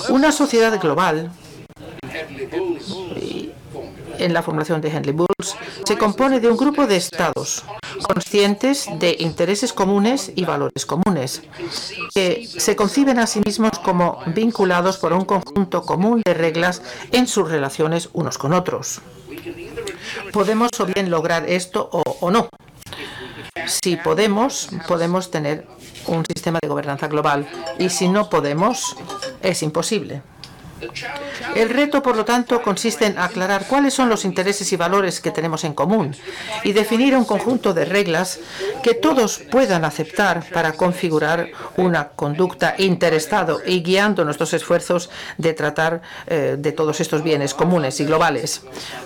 Una 0.09 0.31
sociedad 0.31 0.79
global 0.79 1.31
en 4.19 4.33
la 4.33 4.43
formulación 4.43 4.81
de 4.81 4.89
Henry 4.89 5.11
Bulls 5.11 5.55
se 5.85 5.97
compone 5.97 6.39
de 6.39 6.49
un 6.49 6.57
grupo 6.57 6.85
de 6.87 6.97
estados 6.97 7.63
conscientes 8.03 8.87
de 8.99 9.15
intereses 9.19 9.73
comunes 9.73 10.31
y 10.35 10.45
valores 10.45 10.85
comunes, 10.85 11.41
que 12.13 12.47
se 12.47 12.75
conciben 12.75 13.19
a 13.19 13.27
sí 13.27 13.41
mismos 13.45 13.71
como 13.83 14.19
vinculados 14.27 14.97
por 14.97 15.13
un 15.13 15.25
conjunto 15.25 15.81
común 15.83 16.21
de 16.25 16.33
reglas 16.33 16.81
en 17.11 17.27
sus 17.27 17.49
relaciones 17.49 18.09
unos 18.13 18.37
con 18.37 18.53
otros. 18.53 19.01
Podemos 20.31 20.69
o 20.79 20.85
bien 20.85 21.09
lograr 21.09 21.49
esto 21.49 21.89
o 21.91 22.31
no. 22.31 22.49
Si 23.65 23.95
podemos, 23.97 24.69
podemos 24.87 25.31
tener 25.31 25.67
un 26.07 26.25
sistema 26.25 26.59
de 26.61 26.67
gobernanza 26.67 27.07
global 27.07 27.47
y 27.77 27.89
si 27.89 28.07
no 28.07 28.29
podemos, 28.29 28.95
es 29.41 29.61
imposible. 29.63 30.21
El 31.55 31.69
reto, 31.69 32.01
por 32.01 32.15
lo 32.15 32.25
tanto, 32.25 32.61
consiste 32.61 33.05
en 33.05 33.17
aclarar 33.17 33.65
cuáles 33.67 33.93
son 33.93 34.09
los 34.09 34.25
intereses 34.25 34.71
y 34.71 34.75
valores 34.75 35.19
que 35.19 35.31
tenemos 35.31 35.63
en 35.63 35.73
común 35.73 36.15
y 36.63 36.73
definir 36.73 37.15
un 37.15 37.25
conjunto 37.25 37.73
de 37.73 37.85
reglas 37.85 38.39
que 38.83 38.93
todos 38.93 39.39
puedan 39.51 39.85
aceptar 39.85 40.45
para 40.53 40.73
configurar 40.73 41.49
una 41.77 42.09
conducta 42.09 42.75
interestado 42.77 43.59
y 43.65 43.81
guiando 43.81 44.25
nuestros 44.25 44.53
esfuerzos 44.53 45.09
de 45.37 45.53
tratar 45.53 46.01
eh, 46.27 46.55
de 46.57 46.71
todos 46.71 46.99
estos 46.99 47.23
bienes 47.23 47.53
comunes 47.53 47.99
y 47.99 48.05
globales. 48.05 48.61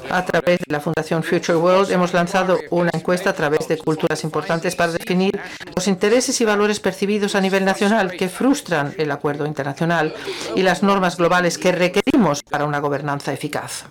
A 0.09 0.25
través 0.25 0.59
de 0.59 0.73
la 0.73 0.79
Fundación 0.79 1.23
Future 1.23 1.57
World 1.57 1.91
hemos 1.91 2.13
lanzado 2.13 2.59
una 2.69 2.91
encuesta 2.93 3.31
a 3.31 3.33
través 3.33 3.67
de 3.67 3.77
culturas 3.77 4.23
importantes 4.23 4.75
para 4.75 4.91
definir 4.91 5.39
los 5.75 5.87
intereses 5.87 6.39
y 6.41 6.45
valores 6.45 6.79
percibidos 6.79 7.35
a 7.35 7.41
nivel 7.41 7.65
nacional 7.65 8.11
que 8.11 8.29
frustran 8.29 8.93
el 8.97 9.11
acuerdo 9.11 9.45
internacional 9.45 10.13
y 10.55 10.61
las 10.61 10.83
normas 10.83 11.17
globales 11.17 11.57
que 11.63 11.71
requerimos 11.71 12.43
para 12.43 12.65
una 12.65 12.79
gobernanza 12.79 13.31
eficaz. 13.31 13.85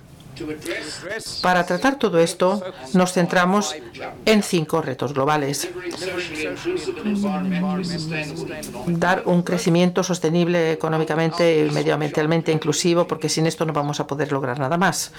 Para 1.43 1.67
tratar 1.67 1.99
todo 1.99 2.19
esto, 2.19 2.63
nos 2.95 3.13
centramos 3.13 3.75
en 4.25 4.43
cinco 4.43 4.81
retos 4.81 5.13
globales. 5.13 5.69
Dar 8.87 9.23
un 9.27 9.43
crecimiento 9.43 10.03
sostenible 10.03 10.73
económicamente 10.73 11.67
y 11.67 11.71
medioambientalmente 11.71 12.53
inclusivo, 12.53 13.07
porque 13.07 13.29
sin 13.29 13.47
esto 13.47 13.65
no 13.65 13.73
vamos 13.73 14.01
a 14.01 14.07
poder 14.07 14.33
lograr 14.33 14.59
nada 14.59 14.77
más. 14.79 15.13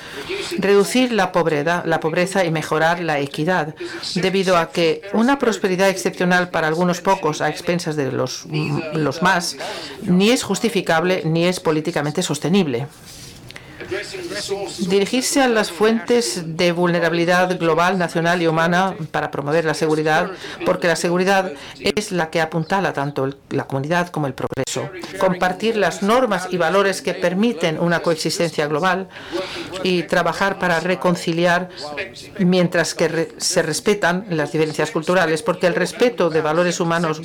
Reducir 0.58 1.12
la 1.12 1.32
pobreza, 1.32 2.46
y 2.46 2.52
mejorar 2.52 3.00
la 3.00 3.20
equidad, 3.20 3.76
debido 4.16 4.58
a 4.58 4.72
que 4.72 5.02
una 5.14 5.38
prosperidad 5.40 5.90
excepcional 5.90 6.50
para 6.50 6.68
algunos 6.68 7.02
pocos 7.02 7.42
a 7.42 7.50
expensas 7.50 7.96
de 7.96 8.12
los 8.12 8.46
más 9.22 9.58
ni 10.02 10.32
es 10.32 10.44
justificable 10.44 11.22
ni 11.26 11.46
es 11.46 11.60
políticamente 11.60 12.22
sostenible. 12.22 12.88
Dirigirse 14.88 15.42
a 15.42 15.48
las 15.48 15.72
fuentes 15.72 16.44
de 16.58 16.72
vulnerabilidad 16.72 17.58
global, 17.60 17.98
nacional 17.98 18.42
y 18.42 18.48
humana 18.48 18.96
para 19.12 19.32
promover 19.32 19.66
la 19.66 19.74
seguridad, 19.74 20.32
porque 20.66 20.88
la 20.88 20.96
seguridad 20.96 21.52
es 21.80 22.12
la 22.12 22.30
que 22.30 22.42
apuntala 22.42 22.94
tanto 22.94 23.30
la 23.50 23.66
comunidad 23.66 24.10
como 24.10 24.28
el 24.28 24.34
progreso. 24.34 24.90
Compartir 25.20 25.78
las 25.78 26.02
normas 26.04 26.48
y 26.50 26.58
valores 26.58 27.02
que 27.02 27.14
permiten 27.14 27.80
una 27.80 28.00
coexistencia 28.02 28.68
global 28.68 29.08
y 29.84 30.04
trabajar 30.04 30.60
para 30.60 30.80
reconciliar 30.80 31.70
mientras 32.40 32.94
que 32.94 33.34
se 33.38 33.62
respetan 33.62 34.26
las 34.30 34.52
diferencias 34.52 34.92
culturales, 34.92 35.44
porque 35.44 35.68
el 35.68 35.76
respeto 35.76 36.30
de 36.30 36.42
valores 36.42 36.80
humanos 36.80 37.22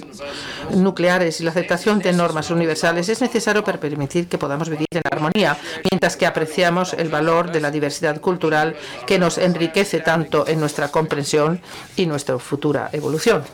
nucleares 0.71 1.41
y 1.41 1.45
la 1.45 1.51
aceptación 1.51 2.01
de 2.01 2.13
normas 2.13 2.51
universales 2.51 3.09
es 3.09 3.21
necesario 3.21 3.65
para 3.65 3.81
permitir 3.81 4.29
que 4.29 4.39
podamos 4.39 4.69
vivir 4.69 4.87
en 4.91 5.03
armonía, 5.11 5.57
mientras 5.91 6.17
que 6.17 6.27
apreciamos 6.27 6.58
el 6.67 7.09
valor 7.09 7.53
de 7.53 7.61
la 7.61 7.71
diversidad 7.71 8.21
cultural 8.21 8.77
que 9.07 9.19
nos 9.19 9.39
enriquece 9.39 10.01
tanto 10.01 10.47
en 10.47 10.61
nuestra 10.61 10.89
comprensión 10.89 11.61
y 11.97 12.07
nuestra 12.07 12.39
futura 12.39 12.91
evolución. 12.93 13.45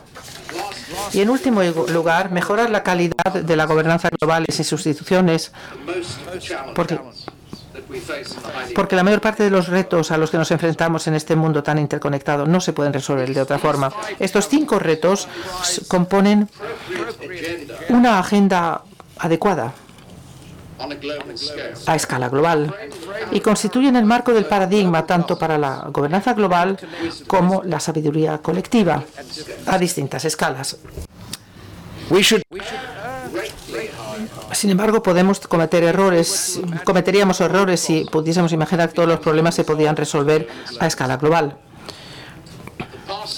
Y 1.13 1.21
en 1.21 1.29
último 1.29 1.61
lugar, 1.63 2.31
mejorar 2.31 2.69
la 2.69 2.83
calidad 2.83 3.33
de 3.33 3.55
la 3.55 3.65
gobernanza 3.65 4.09
global 4.19 4.45
y 4.47 4.51
sus 4.51 4.85
instituciones, 4.85 5.51
porque 6.75 6.99
porque 8.73 8.95
la 8.95 9.03
mayor 9.03 9.21
parte 9.21 9.43
de 9.43 9.49
los 9.49 9.67
retos 9.67 10.11
a 10.11 10.17
los 10.17 10.31
que 10.31 10.37
nos 10.37 10.49
enfrentamos 10.51 11.07
en 11.07 11.13
este 11.13 11.35
mundo 11.35 11.61
tan 11.61 11.77
interconectado 11.77 12.45
no 12.45 12.59
se 12.59 12.73
pueden 12.73 12.93
resolver 12.93 13.31
de 13.33 13.41
otra 13.41 13.59
forma. 13.59 13.91
Estos 14.19 14.47
cinco 14.47 14.79
retos 14.79 15.27
componen 15.87 16.49
una 17.89 18.19
agenda 18.19 18.81
adecuada 19.17 19.73
a 21.85 21.95
escala 21.95 22.29
global 22.29 22.75
y 23.31 23.39
constituyen 23.39 23.95
el 23.95 24.05
marco 24.05 24.33
del 24.33 24.45
paradigma 24.45 25.05
tanto 25.05 25.37
para 25.37 25.57
la 25.57 25.87
gobernanza 25.89 26.33
global 26.33 26.77
como 27.27 27.63
la 27.63 27.79
sabiduría 27.79 28.39
colectiva 28.39 29.03
a 29.65 29.77
distintas 29.77 30.25
escalas. 30.25 30.77
Sin 34.51 34.69
embargo, 34.69 35.03
podemos 35.03 35.39
cometer 35.41 35.83
errores, 35.83 36.61
cometeríamos 36.83 37.41
errores 37.41 37.79
si 37.81 38.05
pudiésemos 38.05 38.53
imaginar 38.53 38.89
que 38.89 38.95
todos 38.95 39.09
los 39.09 39.19
problemas 39.19 39.55
se 39.55 39.63
podían 39.63 39.95
resolver 39.95 40.47
a 40.79 40.87
escala 40.87 41.17
global. 41.17 41.57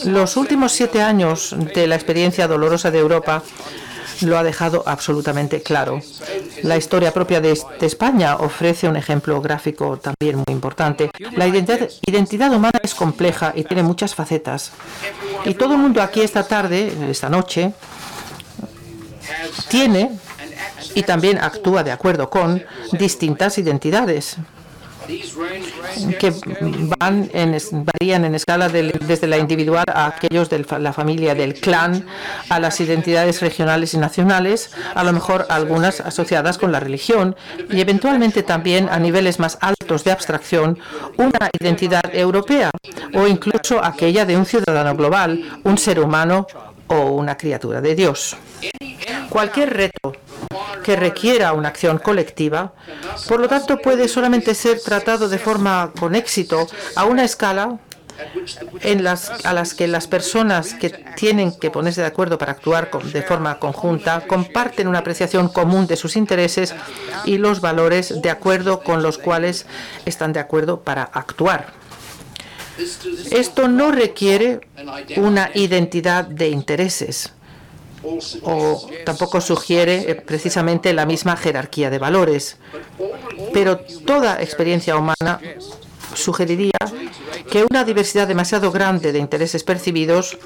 Los 0.05 0.37
últimos 0.37 0.73
siete 0.73 1.01
años 1.01 1.55
de 1.73 1.87
la 1.87 1.95
experiencia 1.95 2.47
dolorosa 2.47 2.91
de 2.91 2.99
Europa 2.99 3.41
lo 4.25 4.37
ha 4.37 4.43
dejado 4.43 4.83
absolutamente 4.85 5.61
claro. 5.61 6.01
La 6.63 6.77
historia 6.77 7.13
propia 7.13 7.41
de, 7.41 7.57
España 7.81 8.37
ofrece 8.37 8.87
un 8.87 8.95
ejemplo 8.95 9.41
gráfico 9.41 9.97
también 9.97 10.37
muy 10.37 10.53
importante. 10.53 11.11
La 11.35 11.47
identidad, 11.47 12.53
humana 12.53 12.79
es 12.81 12.95
compleja 12.95 13.53
y 13.55 13.63
tiene 13.63 13.83
muchas 13.83 14.15
facetas. 14.15 14.71
Y 15.45 15.53
todo 15.53 15.73
el 15.73 15.79
mundo 15.79 16.01
aquí 16.01 16.21
esta 16.21 16.43
tarde, 16.43 16.91
esta 17.09 17.29
noche, 17.29 17.73
tiene 19.69 20.11
y 20.95 21.03
también 21.03 21.37
actúa 21.37 21.83
de 21.83 21.91
acuerdo 21.91 22.29
con 22.29 22.63
distintas 22.93 23.57
identidades 23.57 24.37
que 26.19 26.33
van 26.99 27.29
varían 27.71 28.25
en 28.25 28.35
escala 28.35 28.69
desde 28.69 29.27
la 29.27 29.37
individual 29.37 29.85
a 29.87 30.07
aquellos 30.07 30.49
de 30.49 30.65
la 30.79 30.93
familia, 30.93 31.35
del 31.35 31.55
clan, 31.55 32.05
a 32.49 32.59
las 32.59 32.79
identidades 32.79 33.41
regionales 33.41 33.93
y 33.93 33.97
nacionales, 33.97 34.71
a 34.93 35.03
lo 35.03 35.13
mejor 35.13 35.45
algunas 35.49 36.01
asociadas 36.01 36.57
con 36.57 36.71
la 36.71 36.79
religión 36.79 37.35
y 37.69 37.81
eventualmente 37.81 38.43
también 38.43 38.89
a 38.89 38.99
niveles 38.99 39.39
más 39.39 39.57
altos 39.61 40.03
de 40.03 40.11
abstracción 40.11 40.79
una 41.17 41.49
identidad 41.59 42.13
europea 42.13 42.71
o 43.13 43.27
incluso 43.27 43.83
aquella 43.83 44.25
de 44.25 44.37
un 44.37 44.45
ciudadano 44.45 44.95
global, 44.95 45.59
un 45.63 45.77
ser 45.77 45.99
humano 45.99 46.47
o 46.87 47.11
una 47.11 47.37
criatura 47.37 47.81
de 47.81 47.95
Dios. 47.95 48.35
Cualquier 49.29 49.73
reto 49.73 50.13
que 50.87 50.95
requiera 50.95 51.51
una 51.51 51.67
acción 51.67 51.97
colectiva, 51.97 52.71
por 53.27 53.41
lo 53.41 53.49
tanto 53.49 53.77
puede 53.79 54.07
solamente 54.07 54.55
ser 54.55 54.79
tratado 54.79 55.27
de 55.27 55.37
forma 55.37 55.91
con 55.99 56.15
éxito 56.15 56.65
a 56.95 57.03
una 57.03 57.25
escala 57.25 57.77
en 58.79 59.03
las, 59.03 59.45
a 59.45 59.51
las 59.51 59.73
que 59.73 59.89
las 59.89 60.07
personas 60.07 60.75
que 60.75 60.91
tienen 61.17 61.51
que 61.51 61.71
ponerse 61.71 61.99
de 61.99 62.07
acuerdo 62.07 62.37
para 62.37 62.53
actuar 62.53 62.89
de 62.89 63.21
forma 63.21 63.59
conjunta 63.59 64.25
comparten 64.27 64.87
una 64.87 64.99
apreciación 64.99 65.49
común 65.49 65.87
de 65.87 65.97
sus 65.97 66.15
intereses 66.15 66.73
y 67.25 67.37
los 67.37 67.59
valores 67.59 68.21
de 68.21 68.29
acuerdo 68.29 68.79
con 68.81 69.03
los 69.03 69.17
cuales 69.17 69.65
están 70.05 70.31
de 70.31 70.39
acuerdo 70.39 70.83
para 70.83 71.03
actuar. 71.03 71.73
Esto 73.29 73.67
no 73.67 73.91
requiere 73.91 74.61
una 75.17 75.51
identidad 75.53 76.23
de 76.23 76.47
intereses 76.47 77.33
o 78.43 78.89
tampoco 79.05 79.41
sugiere 79.41 80.11
eh, 80.11 80.15
precisamente 80.15 80.93
la 80.93 81.05
misma 81.05 81.35
jerarquía 81.37 81.89
de 81.89 81.99
valores. 81.99 82.57
Pero 83.53 83.79
toda 84.05 84.41
experiencia 84.41 84.95
humana 84.97 85.39
sugeriría 86.13 86.71
que 87.49 87.65
una 87.69 87.83
diversidad 87.83 88.27
demasiado 88.27 88.71
grande 88.71 89.11
de 89.11 89.19
intereses 89.19 89.63
percibidos 89.63 90.37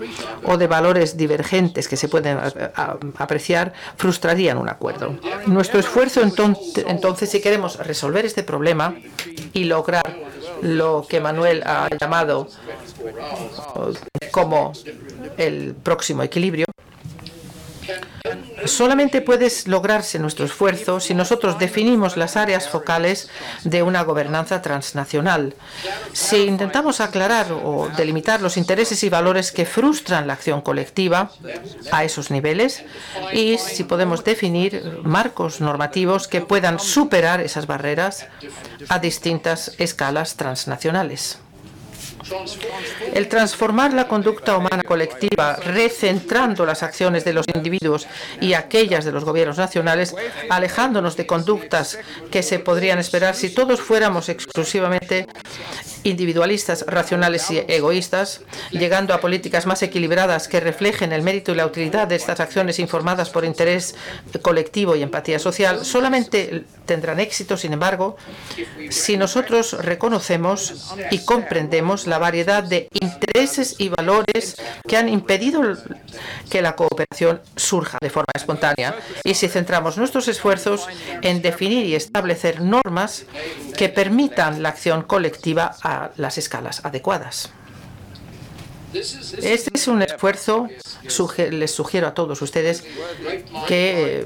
o 0.44 0.58
de 0.58 0.68
valores 0.68 1.18
divergentes 1.18 1.88
que 1.88 1.98
se 1.98 2.08
pueden 2.08 2.38
apreciar 3.18 3.74
frustrarían 3.96 4.58
un 4.58 4.70
acuerdo. 4.70 5.18
Nuestro 5.48 5.80
esfuerzo 5.80 6.22
entonces, 6.22 6.86
entonces, 6.88 7.30
si 7.30 7.42
queremos 7.42 7.78
resolver 7.78 8.26
este 8.26 8.44
problema 8.44 8.96
y 9.54 9.64
lograr 9.64 10.16
lo 10.62 11.06
que 11.08 11.20
Manuel 11.20 11.64
ha 11.66 11.90
llamado 12.00 12.48
como 14.32 14.74
el 15.38 15.74
próximo 15.74 16.24
equilibrio, 16.24 16.66
Solamente 18.66 19.22
puede 19.22 19.52
lograrse 19.66 20.20
nuestro 20.20 20.46
esfuerzo 20.46 21.00
si 21.00 21.14
nosotros 21.14 21.58
definimos 21.60 22.18
las 22.18 22.38
áreas 22.38 22.70
focales 22.70 23.30
de 23.64 23.84
una 23.84 24.04
gobernanza 24.04 24.62
transnacional. 24.62 25.56
Si 26.14 26.38
intentamos 26.38 27.02
aclarar 27.02 27.52
o 27.52 27.90
delimitar 27.96 28.42
los 28.42 28.58
intereses 28.58 29.04
y 29.04 29.10
valores 29.10 29.52
que 29.52 29.66
frustran 29.66 30.28
la 30.28 30.34
acción 30.34 30.62
colectiva 30.62 31.32
a 31.92 32.04
esos 32.04 32.32
niveles 32.32 32.84
y 33.34 33.58
si 33.58 33.84
podemos 33.84 34.24
definir 34.24 35.00
marcos 35.04 35.62
normativos 35.62 36.28
que 36.28 36.42
puedan 36.42 36.80
superar 36.80 37.42
esas 37.42 37.68
barreras 37.68 38.28
a 38.90 39.00
distintas 39.00 39.74
escalas 39.78 40.36
transnacionales. 40.36 41.40
El 43.14 43.28
transformar 43.28 43.94
la 43.94 44.08
conducta 44.08 44.58
humana 44.58 44.84
colectiva, 44.84 45.56
recentrando 45.56 46.66
las 46.66 46.84
acciones 46.84 47.26
de 47.26 47.34
los 47.34 47.46
individuos 47.54 48.08
y 48.40 48.54
aquellas 48.54 49.06
de 49.06 49.12
los 49.12 49.26
gobiernos 49.26 49.58
nacionales, 49.58 50.16
alejándonos 50.50 51.18
de 51.18 51.28
conductas 51.28 52.00
que 52.32 52.44
se 52.44 52.60
podrían 52.60 53.00
esperar 53.00 53.36
si 53.36 53.54
todos 53.54 53.82
fuéramos 53.82 54.30
exclusivamente 54.30 55.28
individualistas, 56.04 56.86
racionales 56.88 57.50
y 57.52 57.64
egoístas, 57.68 58.42
llegando 58.72 59.14
a 59.14 59.22
políticas 59.22 59.66
más 59.66 59.82
equilibradas 59.84 60.48
que 60.48 60.60
reflejen 60.60 61.12
el 61.12 61.22
mérito 61.22 61.52
y 61.52 61.56
la 61.56 61.66
utilidad 61.66 62.08
de 62.08 62.16
estas 62.16 62.40
acciones 62.40 62.80
informadas 62.80 63.30
por 63.30 63.46
interés 63.46 63.96
colectivo 64.42 64.96
y 64.96 65.04
empatía 65.04 65.40
social, 65.40 65.86
solamente 65.86 66.66
tendrán 66.86 67.20
éxito, 67.20 67.58
sin 67.58 67.74
embargo, 67.74 68.18
si 68.90 69.18
nosotros 69.18 69.74
reconocemos 69.74 70.94
y 71.12 71.24
comprendemos 71.26 72.08
la 72.08 72.18
variedad 72.18 72.64
de 72.64 72.88
intereses 73.00 73.76
y 73.78 73.90
valores 73.90 74.56
que 74.88 74.98
han 74.98 75.10
impedido 75.10 75.62
que 76.50 76.62
la 76.62 76.76
cooperación 76.76 77.42
surja 77.56 77.98
de 78.02 78.10
forma 78.10 78.32
espontánea. 78.36 78.96
Y 79.24 79.34
si 79.36 79.48
centramos 79.48 79.98
nuestros 79.98 80.28
esfuerzos 80.28 80.88
en 81.22 81.42
definir 81.42 81.86
y 81.86 81.96
establecer 81.96 82.62
normas 82.62 83.26
que 83.78 83.90
permitan 83.90 84.62
la 84.62 84.70
acción 84.70 85.04
colectiva 85.04 85.76
las 86.18 86.38
escalas 86.38 86.86
adecuadas. 86.86 87.52
Este 88.94 89.72
es 89.74 89.88
un 89.88 90.02
esfuerzo, 90.02 90.68
les 91.52 91.72
sugiero 91.72 92.08
a 92.08 92.14
todos 92.14 92.42
ustedes, 92.42 92.84
que 93.68 94.26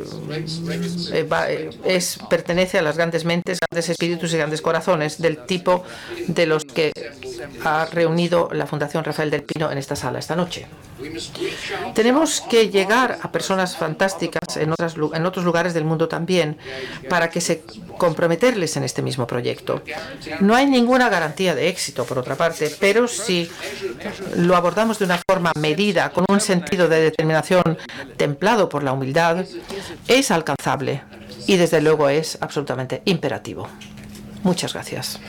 eh, 1.14 1.28
eh, 1.50 1.70
es, 1.86 2.18
pertenece 2.30 2.80
a 2.80 2.82
las 2.82 2.98
grandes 2.98 3.26
mentes, 3.26 3.60
grandes 3.60 3.90
espíritus 3.90 4.34
y 4.34 4.38
grandes 4.38 4.62
corazones 4.62 5.22
del 5.22 5.46
tipo 5.46 5.84
de 6.28 6.46
los 6.46 6.66
que 6.66 6.92
ha 7.64 7.86
reunido 7.86 8.50
la 8.52 8.66
Fundación 8.66 9.04
Rafael 9.04 9.30
del 9.30 9.44
Pino 9.44 9.72
en 9.72 9.78
esta 9.78 9.96
sala 9.96 10.20
esta 10.20 10.36
noche. 10.36 10.68
Tenemos 11.94 12.42
que 12.42 12.70
llegar 12.70 13.20
a 13.22 13.32
personas 13.32 13.76
fantásticas 13.76 14.58
en, 14.58 14.74
en 15.14 15.26
otros 15.26 15.46
lugares 15.46 15.74
del 15.74 15.84
mundo 15.84 16.08
también 16.08 16.58
para 17.10 17.30
que 17.30 17.42
se 17.42 17.64
comprometerles 17.98 18.78
en 18.78 18.84
este 18.84 19.02
mismo 19.02 19.28
proyecto. 19.28 19.82
No 20.40 20.56
hay 20.56 20.66
ninguna 20.66 21.10
garantía 21.10 21.56
de 21.56 21.70
éxito, 21.70 22.06
por 22.06 22.18
otra 22.18 22.36
parte, 22.36 22.74
pero 22.80 23.08
si 23.08 23.50
lo 24.56 24.60
abordamos 24.60 25.00
de 25.00 25.04
una 25.04 25.20
forma 25.30 25.52
medida, 25.60 26.12
con 26.12 26.24
un 26.30 26.40
sentido 26.40 26.88
de 26.88 27.02
determinación 27.02 27.78
templado 28.16 28.70
por 28.70 28.84
la 28.84 28.94
humildad, 28.94 29.44
es 30.08 30.32
alcanzable 30.32 31.04
y 31.46 31.58
desde 31.58 31.82
luego 31.82 32.08
es 32.08 32.38
absolutamente 32.40 33.02
imperativo. 33.04 33.68
Muchas 34.44 34.72
gracias. 34.72 35.20